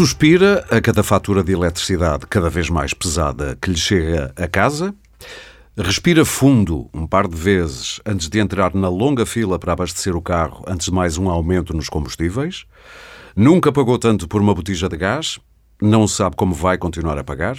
[0.00, 4.94] Suspira a cada fatura de eletricidade cada vez mais pesada que lhe chega a casa.
[5.76, 10.22] Respira fundo um par de vezes antes de entrar na longa fila para abastecer o
[10.22, 12.64] carro, antes de mais um aumento nos combustíveis.
[13.36, 15.38] Nunca pagou tanto por uma botija de gás.
[15.82, 17.58] Não sabe como vai continuar a pagar.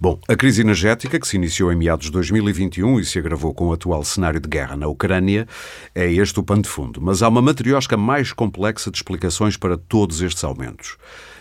[0.00, 3.68] Bom, a crise energética, que se iniciou em meados de 2021 e se agravou com
[3.68, 5.46] o atual cenário de guerra na Ucrânia,
[5.94, 7.00] é este o pano de fundo.
[7.00, 10.96] Mas há uma matriosca mais complexa de explicações para todos estes aumentos.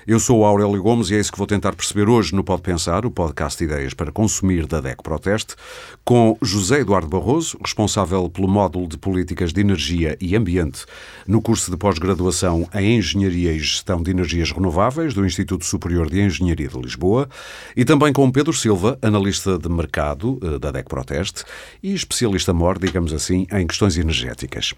[0.07, 2.61] Eu sou o Aurélio Gomes e é isso que vou tentar perceber hoje no Pode
[2.61, 5.55] Pensar, o podcast de ideias para consumir da DEC Proteste,
[6.03, 10.85] com José Eduardo Barroso, responsável pelo módulo de Políticas de Energia e Ambiente
[11.25, 16.21] no curso de pós-graduação em Engenharia e Gestão de Energias Renováveis do Instituto Superior de
[16.21, 17.27] Engenharia de Lisboa,
[17.75, 21.43] e também com Pedro Silva, analista de mercado eh, da DEC Proteste
[21.81, 24.75] e especialista mor, digamos assim, em questões energéticas.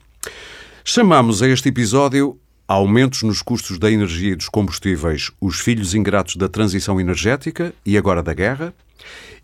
[0.85, 6.35] Chamamos a este episódio aumentos nos custos da energia e dos combustíveis, os filhos ingratos
[6.35, 8.73] da transição energética e agora da guerra?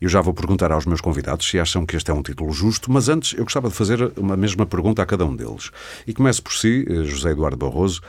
[0.02, 2.92] Eu já vou perguntar aos meus convidados se acham que este é um título justo,
[2.92, 5.72] mas antes eu gostava de fazer uma mesma pergunta a cada um deles.
[6.06, 8.02] E começo por si, eh, José Eduardo Barroso.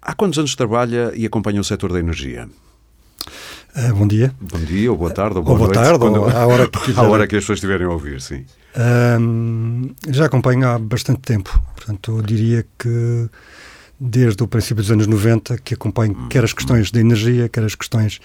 [0.00, 2.48] Há quantos anos trabalha e acompanha o setor da energia?
[3.76, 4.32] Uh, bom dia.
[4.40, 5.84] Bom dia, ou boa tarde, ou boa, ou boa noite.
[5.84, 6.20] tarde, quando...
[6.20, 8.46] ou à hora que, à hora que as pessoas estiverem a ouvir, sim.
[8.74, 11.60] Uh, já acompanho há bastante tempo.
[11.74, 13.28] Portanto, eu diria que
[13.98, 17.74] desde o princípio dos anos 90 que acompanho quer as questões de energia, quer as
[17.74, 18.20] questões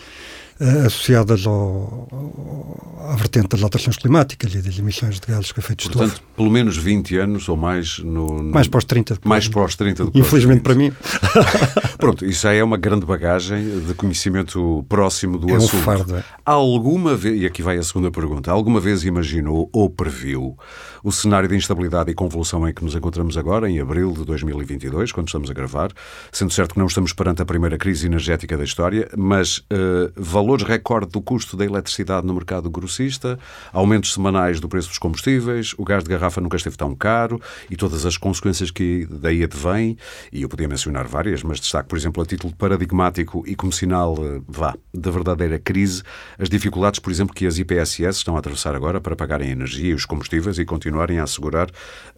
[0.86, 5.90] associadas ao, ao, à vertente das alterações climáticas e das emissões de gases de efeito
[5.90, 6.28] Portanto, estufa.
[6.36, 8.42] pelo menos 20 anos ou mais no...
[8.42, 9.18] no mais pós 30.
[9.26, 10.92] Mais pós 30 do Infelizmente para mim.
[11.98, 15.78] Pronto, isso já é uma grande bagagem de conhecimento próximo do é assunto.
[15.78, 16.18] Um fardo.
[16.18, 16.24] É.
[16.46, 20.58] Alguma vez, e aqui vai a segunda pergunta, alguma vez imaginou ou previu
[21.04, 25.12] o cenário de instabilidade e convulsão em que nos encontramos agora, em abril de 2022,
[25.12, 25.92] quando estamos a gravar,
[26.32, 30.12] sendo certo que não estamos perante a primeira crise energética da história, mas uh,
[30.52, 33.40] valores recorde do custo da eletricidade no mercado grossista,
[33.74, 37.76] aumentos semanais do preço dos combustíveis, o gás de garrafa nunca esteve tão caro e
[37.76, 39.98] todas as consequências que daí advêm,
[40.32, 44.14] e eu podia mencionar várias, mas destaco, por exemplo, a título paradigmático e como sinal,
[44.14, 46.04] uh, vá, da verdadeira crise,
[46.38, 49.92] as dificuldades, por exemplo, que as IPSS estão a atravessar agora para pagarem a energia
[49.92, 51.70] e os combustíveis e continuar continuarem a assegurar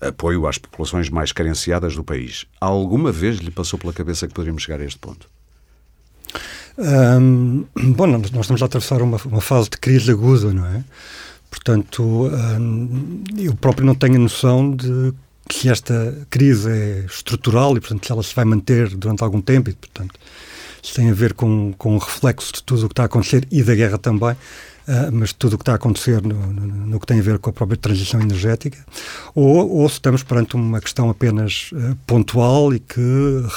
[0.01, 2.45] apoio às populações mais carenciadas do país.
[2.59, 5.32] Alguma vez lhe passou pela cabeça que poderíamos chegar a este ponto?
[6.77, 10.83] Um, bom, nós estamos a atravessar uma, uma, fase de crise aguda, não é?
[11.49, 15.13] Portanto, um, eu próprio não tenho a noção de
[15.47, 19.69] que esta crise é estrutural e, portanto, se ela se vai manter durante algum tempo
[19.69, 20.19] e, portanto,
[20.81, 23.47] isso tem a ver com, com o reflexo de tudo o que está a acontecer
[23.51, 24.35] e da guerra também.
[24.85, 27.39] Uh, mas tudo o que está a acontecer no, no, no, que tem a ver
[27.39, 28.77] com a própria transição energética,
[29.33, 33.01] ou, ou se estamos perante uma questão apenas uh, pontual e que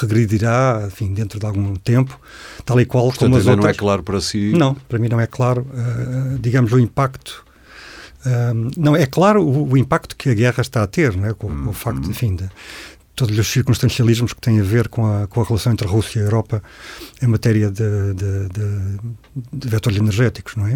[0.00, 2.20] regredirá, enfim, dentro de algum tempo,
[2.64, 3.64] tal e qual Portanto, como as outras.
[3.64, 4.52] não é claro para si?
[4.52, 7.44] Não, para mim não é claro, uh, digamos, o impacto
[8.76, 11.32] não, é claro o, o, impacto que a guerra está a ter, não é?
[11.32, 12.10] com, com o facto, uhum.
[12.10, 12.50] enfim, de,
[13.16, 16.20] todos os circunstancialismos que têm a ver com a, com a relação entre a Rússia
[16.20, 16.62] e a Europa
[17.22, 18.98] em matéria de, de, de,
[19.52, 20.74] de vetores energéticos, não é?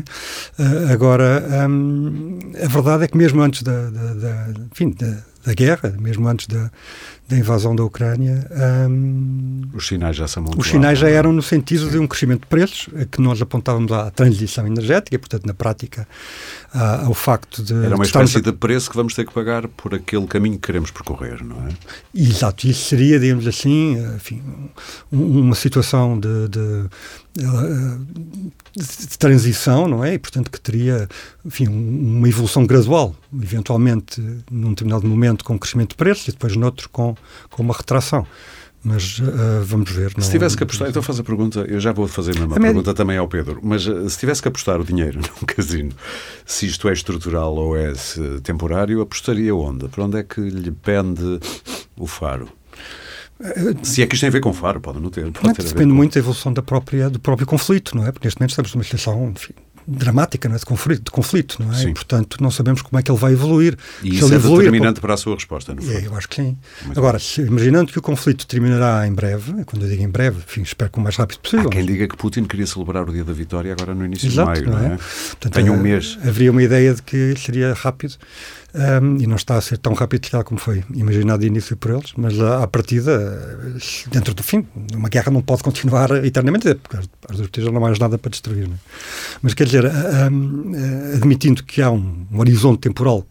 [0.58, 5.54] Uh, agora, um, a verdade é que mesmo antes da, da, da enfim, da, da
[5.54, 6.70] guerra, mesmo antes da,
[7.30, 8.44] da invasão da Ucrânia.
[8.88, 11.12] Um, os sinais já são muito Os sinais já é?
[11.12, 11.90] eram no sentido Sim.
[11.90, 16.08] de um crescimento de preços, que nós apontávamos à transição energética, portanto, na prática,
[16.72, 17.72] ao facto de.
[17.72, 18.40] Era uma espécie a...
[18.40, 21.70] de preço que vamos ter que pagar por aquele caminho que queremos percorrer, não é?
[22.12, 24.42] Exato, isso seria, digamos assim, enfim,
[25.12, 26.86] uma situação de, de
[27.34, 30.14] de transição, não é?
[30.14, 31.08] E, portanto, que teria,
[31.44, 36.88] enfim, uma evolução gradual, eventualmente num determinado momento com crescimento de preços e depois noutro
[36.88, 37.14] com,
[37.50, 38.26] com uma retração.
[38.82, 40.12] Mas uh, vamos ver.
[40.16, 40.24] Não...
[40.24, 42.60] Se tivesse que apostar, então faz a pergunta, eu já vou fazer a mesma a
[42.60, 42.94] pergunta média...
[42.94, 45.92] também ao Pedro, mas uh, se tivesse que apostar o dinheiro num casino,
[46.46, 47.92] se isto é estrutural ou é
[48.42, 49.86] temporário, apostaria onde?
[49.88, 51.38] Para onde é que lhe pende
[51.94, 52.48] o faro?
[53.82, 55.30] Se é que isto tem a ver com Faro, pode não ter.
[55.32, 58.12] Pode não, ter depende muito da evolução da própria, do próprio conflito, não é?
[58.12, 59.54] Porque neste momento estamos numa situação enfim,
[59.86, 60.58] dramática não é?
[60.58, 61.76] de, conflito, de conflito, não é?
[61.76, 61.88] Sim.
[61.88, 63.76] E, portanto, não sabemos como é que ele vai evoluir.
[64.02, 66.06] E se isso é evoluir, determinante para a sua resposta, não é?
[66.06, 66.56] Eu acho que sim.
[66.84, 70.38] Muito Agora, se, imaginando que o conflito terminará em breve, quando eu digo em breve,
[70.38, 71.66] enfim, espero que o mais rápido possível.
[71.68, 74.60] Há quem diga que Putin queria celebrar o dia da vitória agora no início Exato,
[74.60, 74.88] de maio, não é?
[74.88, 74.98] Não é?
[74.98, 76.18] Portanto, Tem um mês.
[76.24, 78.14] Haveria uma ideia de que seria rápido
[78.74, 82.12] um, e não está a ser tão rápido como foi imaginado de início por eles,
[82.16, 83.72] mas à, à partida,
[84.10, 87.98] dentro do fim, uma guerra não pode continuar eternamente, porque as duas não há mais
[87.98, 88.66] nada para destruir.
[88.66, 88.70] É?
[89.42, 90.72] Mas quer dizer, um,
[91.14, 93.26] admitindo que há um, um horizonte temporal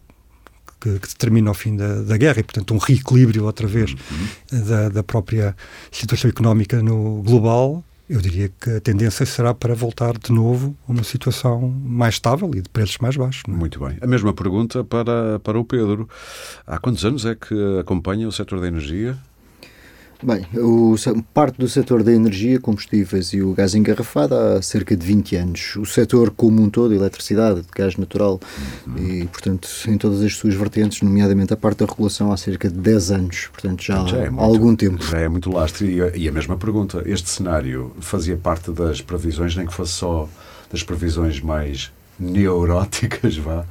[0.80, 4.64] que, que, determina o fim da, da, guerra e, portanto, um reequilíbrio outra vez uhum.
[4.64, 5.54] da, da, própria
[5.92, 10.90] situação económica no global, eu diria que a tendência será para voltar de novo a
[10.90, 13.44] uma situação mais estável e de preços mais baixos.
[13.46, 13.50] É?
[13.52, 13.98] Muito bem.
[14.00, 16.08] A mesma pergunta para, para o Pedro.
[16.66, 19.16] Há quantos anos é que acompanha o setor da energia?
[20.22, 20.94] Bem, o,
[21.32, 25.76] parte do setor da energia, combustíveis e o gás engarrafado há cerca de 20 anos.
[25.76, 28.38] O setor como um todo, eletricidade, gás natural
[28.86, 28.98] uhum.
[28.98, 32.76] e, portanto, em todas as suas vertentes, nomeadamente a parte da regulação, há cerca de
[32.76, 33.48] 10 anos.
[33.52, 35.02] Portanto, já, já é há muito, algum tempo.
[35.02, 35.86] Já é muito lastro.
[35.86, 40.28] E e a mesma pergunta, este cenário fazia parte das previsões, nem que fosse só
[40.70, 43.64] das previsões mais neuróticas, vá?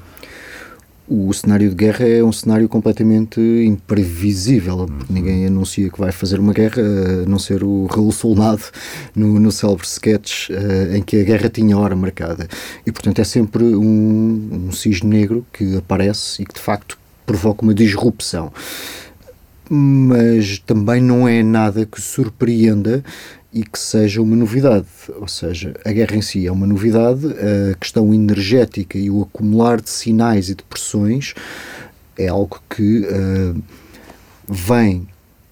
[1.10, 4.78] O cenário de guerra é um cenário completamente imprevisível.
[4.78, 5.00] Uhum.
[5.10, 6.82] Ninguém anuncia que vai fazer uma guerra,
[7.24, 8.64] a não ser o Raul Solnado
[9.16, 12.48] no, no célebre sketch uh, em que a guerra tinha hora marcada.
[12.86, 17.64] E, portanto, é sempre um, um cisne negro que aparece e que, de facto, provoca
[17.64, 18.52] uma disrupção.
[19.70, 23.04] Mas também não é nada que surpreenda
[23.54, 24.88] e que seja uma novidade.
[25.20, 27.28] Ou seja, a guerra em si é uma novidade,
[27.72, 31.34] a questão energética e o acumular de sinais e de pressões
[32.18, 33.64] é algo que uh,
[34.48, 35.08] vem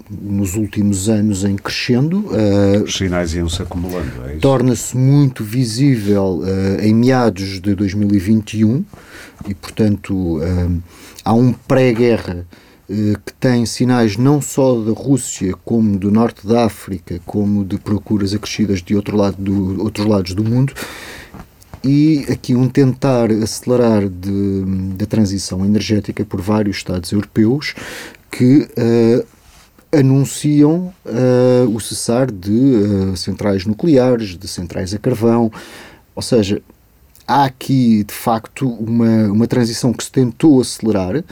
[0.09, 2.27] nos últimos anos em crescendo.
[2.27, 4.41] Uh, Os sinais iam-se acumulando, é isso?
[4.41, 8.83] Torna-se muito visível uh, em meados de 2021
[9.47, 10.39] e, portanto,
[11.23, 12.45] há um pré-guerra
[12.88, 18.34] que tem sinais não só da Rússia, como do norte da África, como de procuras
[18.34, 20.74] acrescidas de outro lado do, outros lados do mundo,
[21.84, 27.75] e aqui um tentar acelerar da transição energética por vários Estados europeus
[28.31, 29.28] que uh,
[29.92, 35.51] anunciam uh, o cessar de uh, centrais nucleares, de centrais a carvão,
[36.16, 36.62] ou seja,
[37.28, 41.24] há aqui de facto uma, uma transição que se tentou acelerar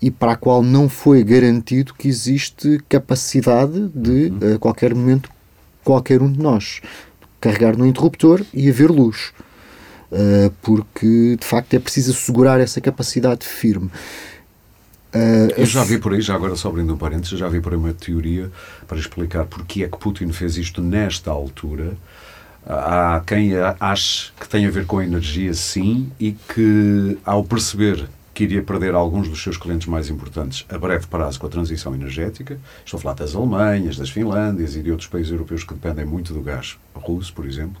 [0.00, 4.54] e para a qual não foi garantido que existe capacidade de, uhum.
[4.54, 5.30] a qualquer momento,
[5.82, 6.80] qualquer um de nós
[7.40, 9.32] carregar no interruptor e haver luz.
[10.10, 13.90] Uh, porque, de facto, é preciso assegurar essa capacidade firme.
[15.14, 17.72] Uh, Eu já vi por aí, já agora só abrindo um parênteses, já vi por
[17.72, 18.50] aí uma teoria
[18.86, 21.96] para explicar porque é que Putin fez isto nesta altura.
[22.68, 28.08] Há quem ache que tem a ver com a energia, sim, e que ao perceber
[28.36, 31.94] que iria perder alguns dos seus clientes mais importantes a breve prazo com a transição
[31.94, 32.60] energética.
[32.84, 36.34] Estou a falar das Alemanhas, das Finlândias e de outros países europeus que dependem muito
[36.34, 37.80] do gás russo, por exemplo.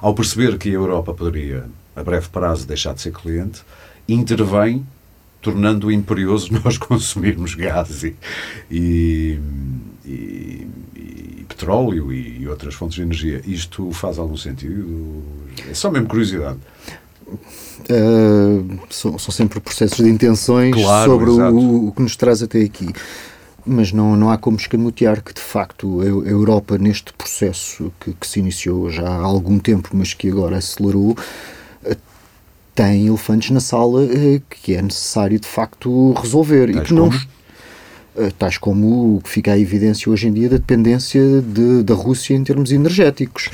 [0.00, 1.64] Ao perceber que a Europa poderia,
[1.96, 3.62] a breve prazo, deixar de ser cliente,
[4.08, 4.86] intervém
[5.42, 8.14] tornando imperioso nós consumirmos gás e,
[8.70, 9.40] e,
[10.04, 13.42] e, e petróleo e, outras fontes de energia.
[13.44, 15.24] Isto faz algum sentido?
[15.68, 16.60] É só mesmo curiosidade.
[17.28, 22.62] Uh, são, são, sempre processos de intenções claro, sobre o, o, que nos traz até
[22.62, 22.88] aqui.
[23.64, 28.12] Mas não, não há como escamotear que, de facto, a, a Europa, neste processo que,
[28.12, 31.96] que, se iniciou já há algum tempo, mas que agora acelerou, uh,
[32.74, 36.72] tem elefantes na sala uh, que é necessário, de facto, resolver.
[36.72, 37.10] Tais e que não.
[38.38, 42.34] Tais como o que fica à evidência hoje em dia da dependência de, da Rússia
[42.34, 43.50] em termos energéticos.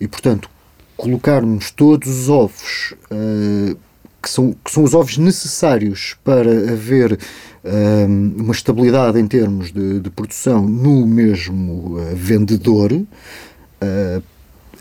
[0.00, 0.48] E, portanto,
[0.96, 3.76] colocarmos todos os ovos uh,
[4.22, 10.00] que, são, que são os ovos necessários para haver uh, uma estabilidade em termos de,
[10.00, 12.92] de produção no mesmo uh, vendedor,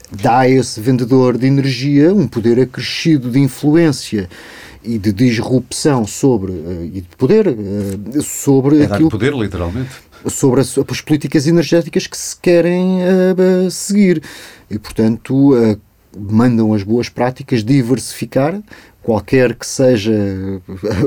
[0.10, 4.29] dá a esse vendedor de energia um poder acrescido de influência
[4.81, 6.53] e de disrupção sobre
[6.93, 7.45] e de poder
[8.24, 9.89] sobre é aquilo poder literalmente.
[10.27, 14.24] sobre as, as, políticas energéticas que se querem uh, seguir.
[14.72, 15.77] E portanto uh,
[16.15, 18.62] mandam as boas práticas, diversificar,
[19.05, 20.12] qualquer que seja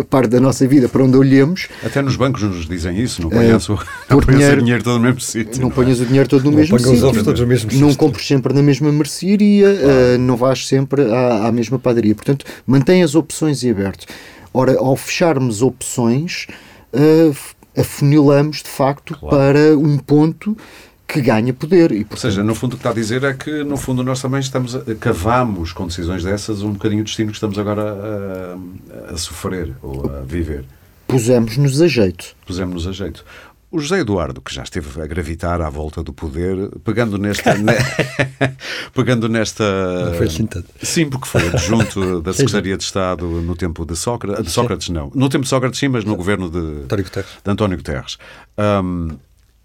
[0.01, 1.69] a parte da nossa vida para onde olhemos.
[1.85, 5.05] Até nos bancos nos dizem isso, não ponhas, uh, não dinheiro, o dinheiro todo no
[5.05, 5.61] mesmo sítio.
[5.61, 7.25] Não, não ponhas o dinheiro todo no não mesmo sítio.
[7.25, 11.53] Todos no mesmo não compres sempre na mesma mercearia, uh, não vais sempre à, à,
[11.53, 12.15] mesma padaria.
[12.15, 14.07] Portanto, mantém as opções em aberto.
[14.55, 16.47] Ora, ao fecharmos opções,
[16.93, 17.37] uh,
[17.77, 19.37] afunilamos de facto claro.
[19.37, 20.57] para um ponto
[21.09, 21.91] que ganha poder.
[21.91, 22.25] E, portanto...
[22.27, 24.41] Ou seja, no fundo o que está a dizer é que, no fundo, nós também
[24.41, 29.17] estamos a, cavamos com decisões dessas um bocadinho o destino que estamos agora a, a,
[29.17, 30.67] sofrer ou a viver.
[31.07, 32.37] Pusemos-nos a jeito.
[32.45, 33.25] Pusemos-nos a jeito.
[33.71, 37.55] O José Eduardo, que já esteve a gravitar à volta do poder, pegando nesta.
[37.55, 37.73] ne...
[38.95, 40.07] pegando nesta.
[40.07, 40.69] Não foi assim tanto.
[40.83, 44.45] Sim, porque foi adjunto da Secretaria de Estado no tempo de Sócrates.
[44.45, 45.11] De Sócrates, não.
[45.15, 47.31] No tempo de Sócrates, sim, mas no governo de António Guterres.
[47.45, 48.19] De António Guterres.
[48.57, 49.19] Um,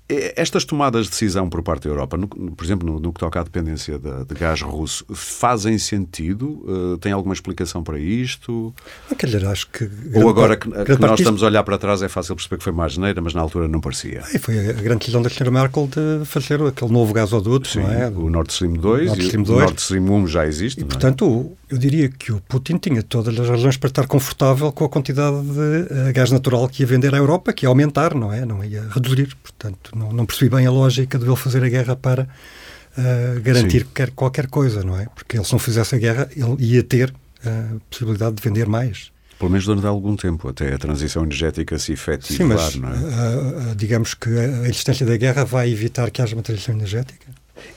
[0.10, 3.40] Estas tomadas de decisão por parte da Europa, no, por exemplo, no, no, que toca
[3.40, 6.62] à dependência de, de gás russo, fazem sentido?
[6.68, 8.74] Uh, tem alguma explicação para isto?
[9.10, 9.90] Ah, acho que.
[10.14, 12.74] Ou agora que, que nós estamos a olhar para trás é fácil perceber que foi
[12.74, 14.24] mais geneira, mas na altura não parecia.
[14.34, 15.50] E foi a grande decisão da Sra.
[15.50, 18.08] Merkel de fazer aquele novo gasoduto, Sim, não é?
[18.10, 19.50] O Nord Stream 2 Nord Stream 2.
[19.50, 20.82] o Nord Stream 1 já existe.
[20.82, 20.86] E, é?
[20.86, 24.90] portanto, eu diria que o Putin tinha todas as razões para estar confortável com a
[24.90, 28.46] quantidade de uh, gás natural que ia vender à Europa, que ia aumentar, não é?
[28.46, 29.36] Não ia reduzir.
[29.42, 33.86] Portanto, não, não percebi bem a lógica de ele fazer a guerra para uh, garantir
[33.86, 35.08] qualquer, qualquer coisa, não é?
[35.14, 37.14] Porque ele, se não fizesse a guerra, ele ia ter
[37.46, 39.12] a possibilidade de vender mais.
[39.38, 43.72] Pelo menos durante algum tempo, até a transição energética se efetivar, Sim, mas, não é?
[43.72, 47.28] Uh, digamos que a existência da guerra vai evitar que haja uma transição energética.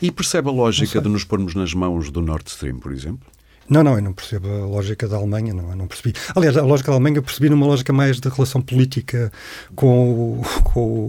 [0.00, 3.26] E percebe a lógica de nos pormos nas mãos do Nord Stream, por exemplo?
[3.68, 6.14] Não, não, eu não percebo a lógica da Alemanha, não, eu não percebi.
[6.35, 9.32] Aliás, a lógica da Alemanha eu percebi numa lógica mais de relação política
[9.75, 11.08] com, com,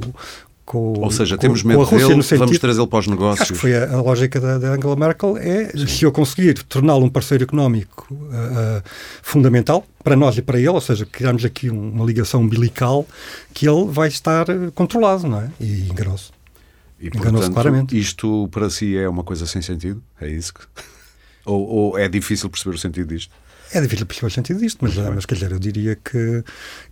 [0.67, 3.41] com, Ou seja, temos medo dele, sentido, vamos trazê-lo para os negócios.
[3.41, 5.87] Acho que foi a, a lógica da, da, Angela Merkel, é Sim.
[5.87, 8.83] se eu conseguir torná-lo um parceiro económico uh, uh,
[9.21, 13.07] fundamental para nós e para ele, ou seja, criarmos aqui um, uma ligação umbilical,
[13.53, 14.45] que ele vai estar
[14.75, 15.49] controlado, não é?
[15.57, 16.31] E enganou-se.
[16.99, 17.97] E, enganou-se claramente.
[17.97, 20.03] Isto para si é uma coisa sem sentido?
[20.19, 20.59] É isso que...
[21.49, 23.33] ou, ou é difícil perceber o sentido disto?
[23.71, 26.43] É difícil perceber o sentido disto, mas, mas quer dizer, eu diria que,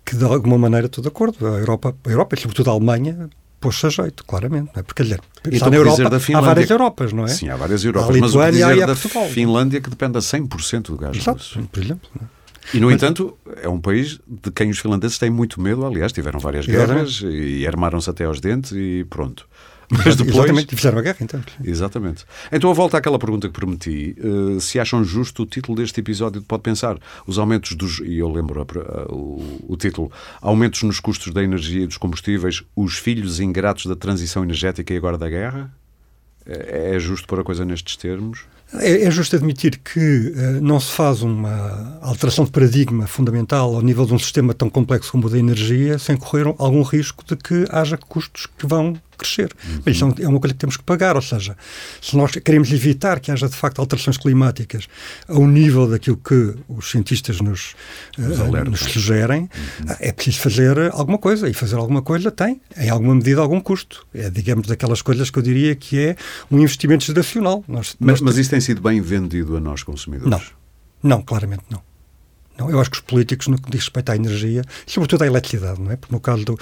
[0.05, 1.45] que de alguma maneira estou de acordo.
[1.45, 3.29] A Europa, a Europa e sobretudo a Alemanha,
[3.65, 4.69] pôs-se a jeito, claramente.
[4.75, 4.83] Não é?
[4.83, 7.29] Porque, dizer, então, na Europa da há várias Europas, não é?
[7.29, 10.83] Sim, há várias Europas, há mas o que dizer da Finlândia que depende a 100%
[10.83, 11.67] do gás Exato, russo.
[11.71, 12.07] por exemplo.
[12.21, 12.77] É?
[12.77, 15.85] E, no mas, entanto, é um país de quem os finlandeses têm muito medo.
[15.85, 19.47] Aliás, tiveram várias guerras e armaram-se até aos dentes e pronto.
[19.89, 20.35] Mas depois...
[20.35, 21.41] Exatamente, fizeram a guerra, então.
[21.63, 22.25] Exatamente.
[22.51, 26.41] Então, a volta àquela pergunta que prometi, uh, se acham justo o título deste episódio,
[26.41, 28.65] pode pensar, os aumentos dos, e eu lembro
[29.09, 30.11] o, o, título,
[30.41, 34.97] aumentos nos custos da energia e dos combustíveis, os filhos ingratos da transição energética e
[34.97, 35.71] agora da guerra?
[36.45, 38.45] É, é justo pôr a coisa nestes termos?
[38.73, 43.81] É, é justo admitir que uh, não se faz uma alteração de paradigma fundamental ao
[43.81, 47.35] nível de um sistema tão complexo como o da energia sem correr algum risco de
[47.35, 49.51] que haja custos que vão crescer.
[49.67, 49.81] Uhum.
[49.85, 51.55] Isso é uma coisa que temos que pagar, ou seja,
[52.01, 54.87] se nós queremos evitar que haja de facto alterações climáticas
[55.27, 57.75] ao nível daquilo que os cientistas nos,
[58.17, 59.95] uh, nos sugerem, uhum.
[59.99, 64.05] é preciso fazer alguma coisa, e fazer alguma coisa tem, em alguma medida, algum custo.
[64.13, 66.15] É, digamos, daquelas coisas que eu diria que é
[66.51, 67.63] um investimento geracional.
[67.67, 70.29] Nós, mas, nós mas isso tem sido bem vendido a nós consumidores?
[70.29, 70.41] Não,
[71.17, 71.81] não, claramente não.
[72.57, 75.81] Não, eu acho que os políticos, no que diz respeito à energia, sobretudo à eletricidade,
[75.81, 75.95] não é?
[75.97, 76.57] Porque no caso do,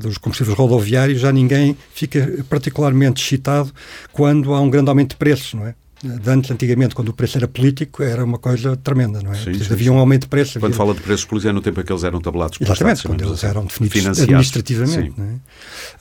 [0.00, 3.72] dos combustíveis rodoviários, já ninguém fica particularmente excitado
[4.12, 5.74] quando há um grande aumento de preços, não é?
[6.02, 9.36] De antes, antigamente, quando o preço era político, era uma coisa tremenda, não é?
[9.36, 10.58] Sim, sim, havia um aumento de preço.
[10.58, 10.76] Quando havia...
[10.76, 13.44] fala de preços políticos é no tempo em que eles eram tabelados Exatamente, quando eles
[13.44, 15.14] eram definidos administrativamente.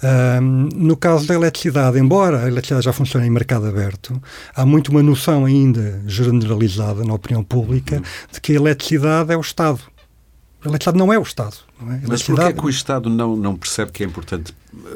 [0.01, 0.39] É?
[0.41, 4.19] Um, no caso da eletricidade, embora a eletricidade já funcione em mercado aberto,
[4.55, 8.03] há muito uma noção ainda generalizada na opinião pública uhum.
[8.31, 9.79] de que a eletricidade é o Estado.
[10.63, 11.55] A eletricidade não é o Estado.
[11.89, 12.01] É?
[12.07, 14.53] Mas porquê é que o Estado não, não percebe que é importante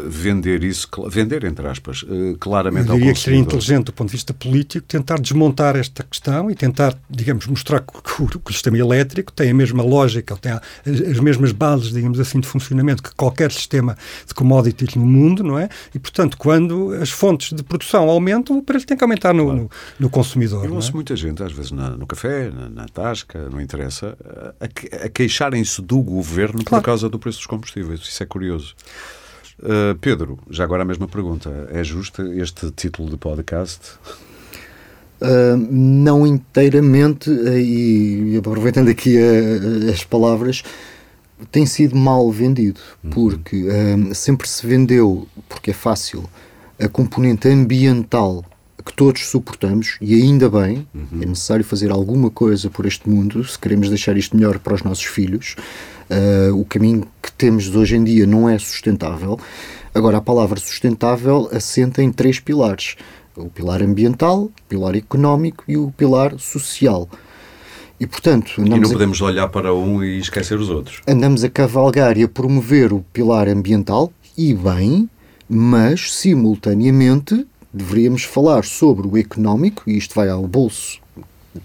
[0.07, 4.13] vender isso, vender entre aspas, eh, claramente Eu diria que seria inteligente do ponto de
[4.13, 8.77] vista político tentar desmontar esta questão e tentar, digamos, mostrar que, o, que o sistema
[8.77, 13.51] elétrico tem a mesma lógica, tem as mesmas bases, digamos assim, de funcionamento que qualquer
[13.51, 15.67] sistema de commodities no mundo, não é?
[15.93, 19.59] E, portanto, quando as fontes de produção aumentam, o preço tem que aumentar no, claro.
[19.59, 20.63] no, no consumidor.
[20.63, 20.93] Eu ouço é?
[20.93, 24.17] muita gente, às vezes na, no café, na, na tasca, não interessa,
[24.61, 26.74] a, a queixarem-se do governo claro.
[26.75, 28.01] Por causa do preço dos combustíveis.
[28.01, 28.75] Isso é curioso.
[29.59, 31.67] Uh, Pedro, já agora a mesma pergunta.
[31.71, 33.93] É justo este título de podcast?
[35.21, 40.61] Uh, não inteiramente, e aproveitando aqui a, as palavras,
[41.51, 43.09] tem sido mal vendido, uhum.
[43.11, 46.29] porque uh, sempre se vendeu, porque é fácil,
[46.79, 48.43] a componente ambiental
[48.85, 51.21] que todos suportamos, e ainda bem, uhum.
[51.21, 54.83] é necessário fazer alguma coisa por este mundo, se queremos deixar isto melhor para os
[54.83, 55.55] nossos filhos.
[56.09, 59.39] Uh, o caminho que temos hoje em dia não é sustentável.
[59.93, 62.95] Agora, a palavra sustentável assenta em três pilares:
[63.35, 67.09] o pilar ambiental, o pilar económico e o pilar social.
[67.99, 69.25] E, portanto, e não podemos a...
[69.25, 71.01] olhar para um e esquecer os outros.
[71.07, 75.09] Andamos a cavalgar e a promover o pilar ambiental, e bem,
[75.47, 81.04] mas, simultaneamente, deveríamos falar sobre o económico, e isto vai ao bolso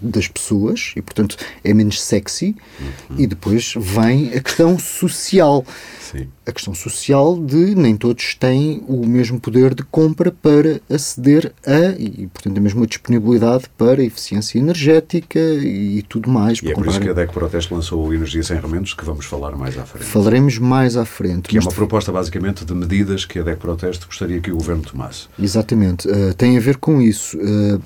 [0.01, 2.55] das pessoas e, portanto, é menos sexy.
[2.79, 3.15] Uhum.
[3.17, 5.65] E depois vem a questão social.
[5.99, 6.27] Sim.
[6.45, 11.95] A questão social de nem todos têm o mesmo poder de compra para aceder a,
[11.97, 16.59] e portanto a mesma disponibilidade para eficiência energética e tudo mais.
[16.61, 19.25] E é por isso que a DEC Proteste lançou o Energia Sem Remendos, que vamos
[19.25, 20.05] falar mais à frente.
[20.05, 21.47] Falaremos mais à frente.
[21.47, 24.83] Que é uma proposta basicamente de medidas que a DEC Proteste gostaria que o Governo
[24.83, 25.27] tomasse.
[25.39, 26.07] Exatamente.
[26.09, 27.37] Uh, tem a ver com isso.
[27.37, 27.81] Uh,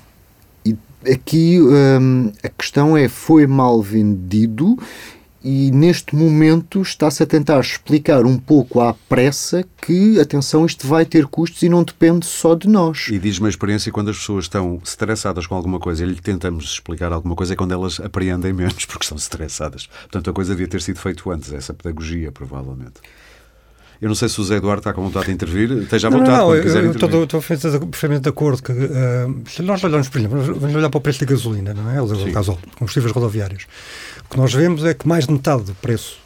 [1.11, 4.77] aqui um, a questão é, foi mal vendido
[5.47, 11.05] e neste momento está-se a tentar explicar um pouco à pressa que, atenção, isto vai
[11.05, 13.09] ter custos e não depende só de nós.
[13.11, 16.65] E diz-me a experiência quando as pessoas estão estressadas com alguma coisa e lhe tentamos
[16.65, 19.85] explicar alguma coisa é quando elas apreendem menos porque estão estressadas.
[19.85, 22.99] Portanto, a coisa devia ter sido feita antes, essa pedagogia, provavelmente.
[24.01, 25.71] Eu não sei se o Zé Eduardo está com vontade de intervir.
[25.71, 29.61] Esteja à vontade não, não, eu, eu estou, estou perfeitamente de acordo que uh, se
[29.61, 32.01] nós olharmos, por exemplo, vamos olhar para o preço da gasolina, não é?
[32.01, 33.65] O gasóleo, combustíveis rodoviários.
[34.25, 36.19] O que nós vemos é que mais de metade do preço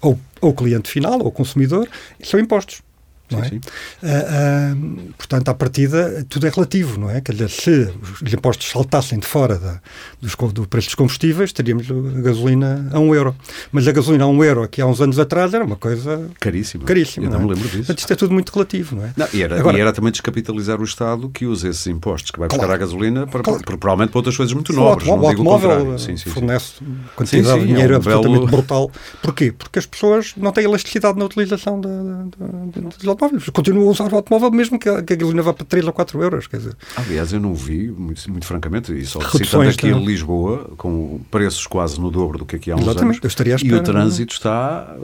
[0.00, 1.88] ou, ou cliente final, ou consumidor,
[2.22, 2.82] são impostos.
[3.30, 3.48] Não sim, é?
[3.48, 3.60] sim.
[4.02, 7.20] Uh, uh, portanto, à partida, tudo é relativo, não é?
[7.20, 7.92] Quer dizer, se
[8.22, 9.80] os impostos saltassem de fora da,
[10.20, 13.34] dos, do preço dos combustíveis, teríamos a gasolina a um euro.
[13.70, 16.84] Mas a gasolina a um euro, que há uns anos atrás, era uma coisa caríssima.
[16.84, 17.48] caríssima Eu não, não é?
[17.48, 17.78] me lembro disso.
[17.78, 19.12] Portanto, isto é tudo muito relativo, não é?
[19.16, 22.38] Não, e, era, Agora, e era também descapitalizar o Estado que usa esses impostos que
[22.38, 23.62] vai buscar claro, a gasolina, para, claro.
[23.62, 25.08] para, provavelmente para outras coisas muito nobres.
[25.08, 26.74] O automóvel sim, sim, fornece
[27.14, 28.46] quantidade de dinheiro é um absolutamente belo...
[28.46, 28.90] brutal.
[29.22, 29.52] Porquê?
[29.52, 33.50] Porque as pessoas não têm elasticidade na utilização dos automóveis.
[33.50, 35.92] Continuam a usar o automóvel mesmo que a, que a gasolina vá para 3 ou
[35.92, 36.46] 4 euros.
[36.46, 36.76] Quer dizer.
[36.96, 41.66] Aliás, eu não vi, muito, muito francamente, e só citando aqui em Lisboa, com preços
[41.66, 43.18] quase no dobro do que aqui há uns Exatamente, anos.
[43.24, 44.96] Eu estaria à espera, e o trânsito está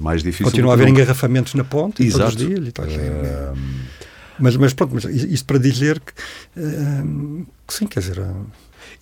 [0.00, 0.46] mais difícil.
[0.46, 2.30] Continua a haver engarrafamentos na ponte Exato.
[2.30, 2.68] todos os dias.
[2.68, 2.86] E tal.
[2.86, 3.56] Uh...
[4.38, 6.12] Mas, mas pronto, mas isto para dizer que,
[7.66, 8.22] que sim, quer dizer.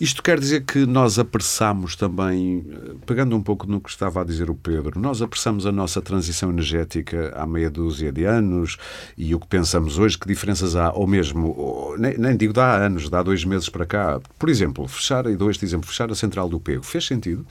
[0.01, 2.67] Isto quer dizer que nós apressamos também,
[3.07, 6.51] pegando um pouco no que estava a dizer o Pedro, nós apressamos a nossa transição
[6.51, 8.77] energética há meia dúzia de anos
[9.17, 12.75] e o que pensamos hoje, que diferenças há, ou mesmo, nem, nem, digo de há
[12.85, 14.21] anos, de há dois meses para cá.
[14.39, 17.47] Por exemplo, fechar, e dou este exemplo, fechar a central do Pego, fez sentido?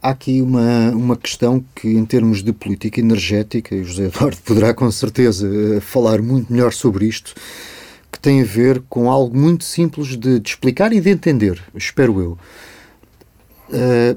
[0.00, 4.36] Há aqui uma, uma questão que, em termos de política energética, e o José Eduardo
[4.44, 7.34] poderá com certeza eh, falar muito melhor sobre isto,
[8.14, 12.20] que tem a ver com algo muito simples de, de explicar e de entender, espero
[12.20, 12.38] eu.
[13.68, 14.16] Uh,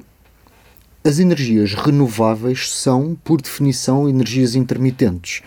[1.04, 5.42] as energias renováveis são, por definição, energias intermitentes.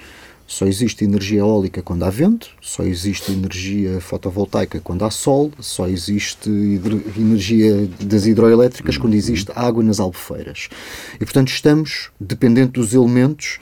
[0.48, 5.86] Só existe energia eólica quando há vento, só existe energia fotovoltaica quando há sol, só
[5.86, 6.50] existe
[7.16, 10.68] energia das hidroelétricas quando existe água nas albufeiras.
[11.14, 13.60] E, portanto, estamos dependendo dos elementos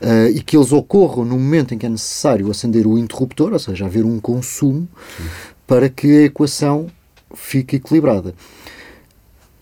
[0.00, 3.58] uh, e que eles ocorram no momento em que é necessário acender o interruptor, ou
[3.58, 5.24] seja, haver um consumo, Sim.
[5.66, 6.86] para que a equação
[7.34, 8.34] fique equilibrada.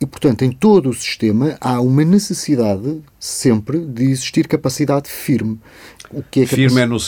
[0.00, 5.58] E, portanto, em todo o sistema há uma necessidade sempre de existir capacidade firme.
[6.12, 6.98] O que é firme é no...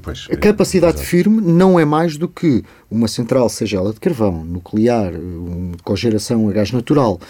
[0.00, 3.98] Pois, a capacidade é, firme não é mais do que uma central, seja ela de
[3.98, 7.20] carvão, nuclear, um, cogeração a gás natural,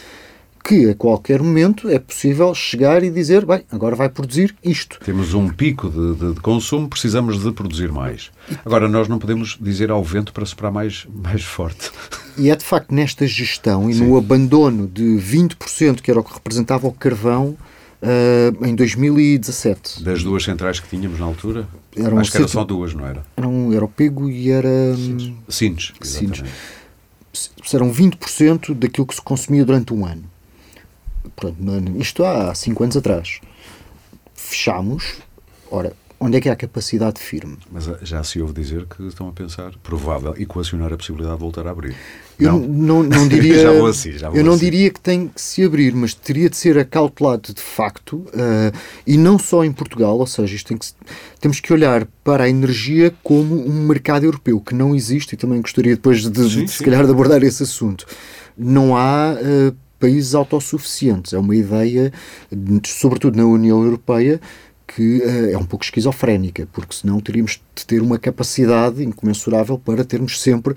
[0.68, 5.00] que a qualquer momento é possível chegar e dizer, bem, agora vai produzir isto.
[5.02, 8.30] Temos um pico de, de, de, consumo, precisamos de produzir mais.
[8.66, 11.90] Agora, nós não podemos dizer ao vento para soprar mais, mais forte.
[12.36, 14.06] E é de facto nesta gestão e Sim.
[14.06, 17.56] no abandono de 20%, que era o que representava o carvão,
[18.00, 20.04] Uh, em 2017.
[20.04, 21.66] Das duas centrais que tínhamos na altura?
[21.96, 23.26] Eram Acho que eram só duas, não era?
[23.36, 24.70] Eram, era o Pego e era.
[25.48, 25.92] Sines.
[26.00, 26.44] Sines.
[27.74, 30.22] Eram 20% daquilo que se consumia durante um ano.
[31.98, 33.40] Isto há 5 anos atrás.
[34.34, 35.16] Fechámos.
[35.70, 37.56] Ora, onde é que há capacidade firme?
[37.70, 41.40] Mas ah, já se ouve dizer que estão a pensar, provável, equacionar a possibilidade de
[41.40, 41.94] voltar a abrir.
[42.38, 43.62] Eu não, não, não diria.
[43.62, 44.64] já vou assim, já vou eu não assim.
[44.64, 49.16] diria que tem que se abrir, mas teria de ser acautelado de facto, uh, e
[49.16, 50.86] não só em Portugal, ou seja, isto tem que,
[51.40, 55.60] temos que olhar para a energia como um mercado europeu que não existe, e também
[55.60, 56.66] gostaria depois de, sim, de, sim.
[56.66, 58.06] se calhar de abordar esse assunto.
[58.56, 59.34] Não há.
[59.34, 61.32] Uh, países autossuficientes.
[61.32, 62.12] É uma ideia,
[62.86, 64.40] sobretudo na União Europeia,
[64.86, 70.04] que uh, é um pouco esquizofrénica, porque senão teríamos de ter uma capacidade incomensurável para
[70.04, 70.74] termos sempre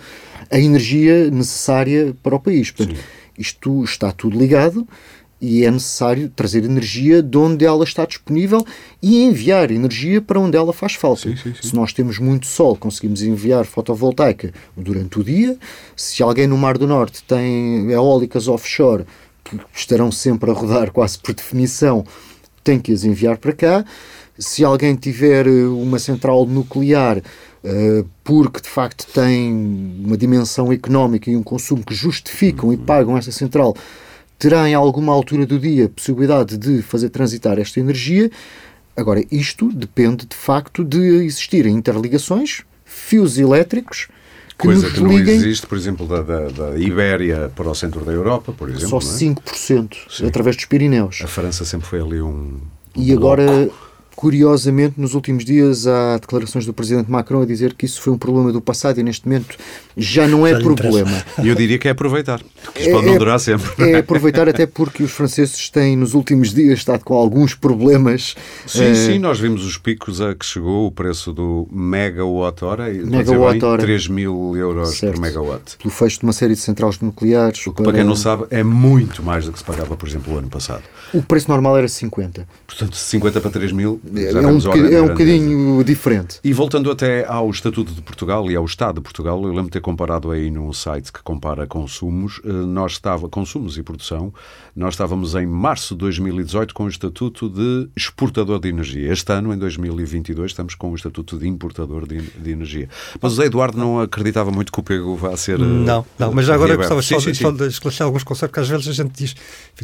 [0.50, 2.72] a energia necessária para o país.
[2.72, 3.04] Portanto, Sim.
[3.38, 4.86] isto está tudo ligado
[5.42, 8.64] e é necessário trazer energia de onde ela está disponível
[9.02, 11.24] e enviar energia para onde ela faz falta.
[11.24, 11.68] Sim, sim, sim.
[11.68, 15.58] Se nós temos muito sol, conseguimos enviar fotovoltaica durante o dia.
[15.96, 19.06] Se alguém no Mar do Norte tem eólicas offshore,
[19.44, 22.06] que estarão sempre a rodar quase por definição,
[22.64, 23.86] tem que as enviar para cá.
[24.38, 29.52] Se alguém tiver uma central nuclear, uh, porque de facto têm
[30.06, 33.76] uma dimensão económica e um consumo que justificam e pagam esta central,
[34.42, 38.32] terá em alguma altura do dia a possibilidade de fazer transitar esta energia.
[38.98, 44.08] Agora, isto depende de facto de existirem interligações, fios elétricos
[44.58, 48.04] que Coisa nos que não existe, por exemplo, da, da, da, Ibéria para o centro
[48.04, 49.00] da Europa, por exemplo.
[49.00, 50.10] Só 5% é?
[50.10, 50.28] Sim.
[50.28, 51.22] através dos Pirineus.
[51.24, 52.28] A França sempre foi ali um.
[52.28, 52.62] um
[52.96, 53.70] e agora
[54.16, 58.18] Curiosamente, nos últimos dias há declarações do Presidente Macron a dizer que isso foi um
[58.18, 59.58] problema do passado e neste momento
[59.96, 61.24] já não é já problema.
[61.42, 63.92] E eu diria que é aproveitar, porque isso é, pode não durar sempre.
[63.92, 68.36] É aproveitar até porque os franceses têm nos últimos dias estado com alguns problemas.
[68.68, 72.90] Sim, uh, sim, nós vimos os picos a que chegou o preço do megawatt hora,
[72.90, 73.82] megawatt hora.
[73.82, 75.16] 3 mil euros certo.
[75.16, 75.78] por megawatt.
[75.78, 77.66] Pelo fecho de uma série de centrais nucleares.
[77.66, 77.86] O que, para...
[77.86, 80.50] para quem não sabe, é muito mais do que se pagava, por exemplo, o ano
[80.50, 80.84] passado.
[81.14, 82.48] O preço normal era 50.
[82.68, 86.40] Portanto, 50 para 3 mil é um, é um bocadinho diferente.
[86.44, 89.72] E voltando até ao Estatuto de Portugal e ao Estado de Portugal, eu lembro de
[89.72, 94.34] ter comparado aí num site que compara consumos, eh, nós estava, consumos e produção,
[94.76, 99.12] nós estávamos em março de 2018 com o Estatuto de Exportador de Energia.
[99.12, 102.90] Este ano, em 2022, estamos com o Estatuto de Importador de, de Energia.
[103.22, 105.60] Mas o Eduardo não acreditava muito que o pego vá ser.
[105.60, 108.50] Eh, não, não, mas já agora gostava só, sim, sim, só de esclarecer alguns conceitos,
[108.52, 109.36] porque às vezes a gente diz,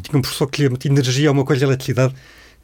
[0.01, 2.15] tinha um professor que lhe energia é uma coisa, eletricidade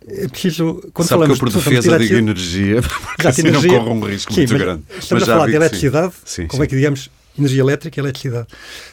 [0.07, 3.79] é preciso, quando Sabe falamos que eu, por defesa, digo energia, porque assim energia, não
[3.79, 4.83] corre um risco sim, muito grande.
[4.89, 6.47] Estamos mas a falar de eletricidade, sim.
[6.47, 8.47] como é que digamos, energia elétrica e eletricidade.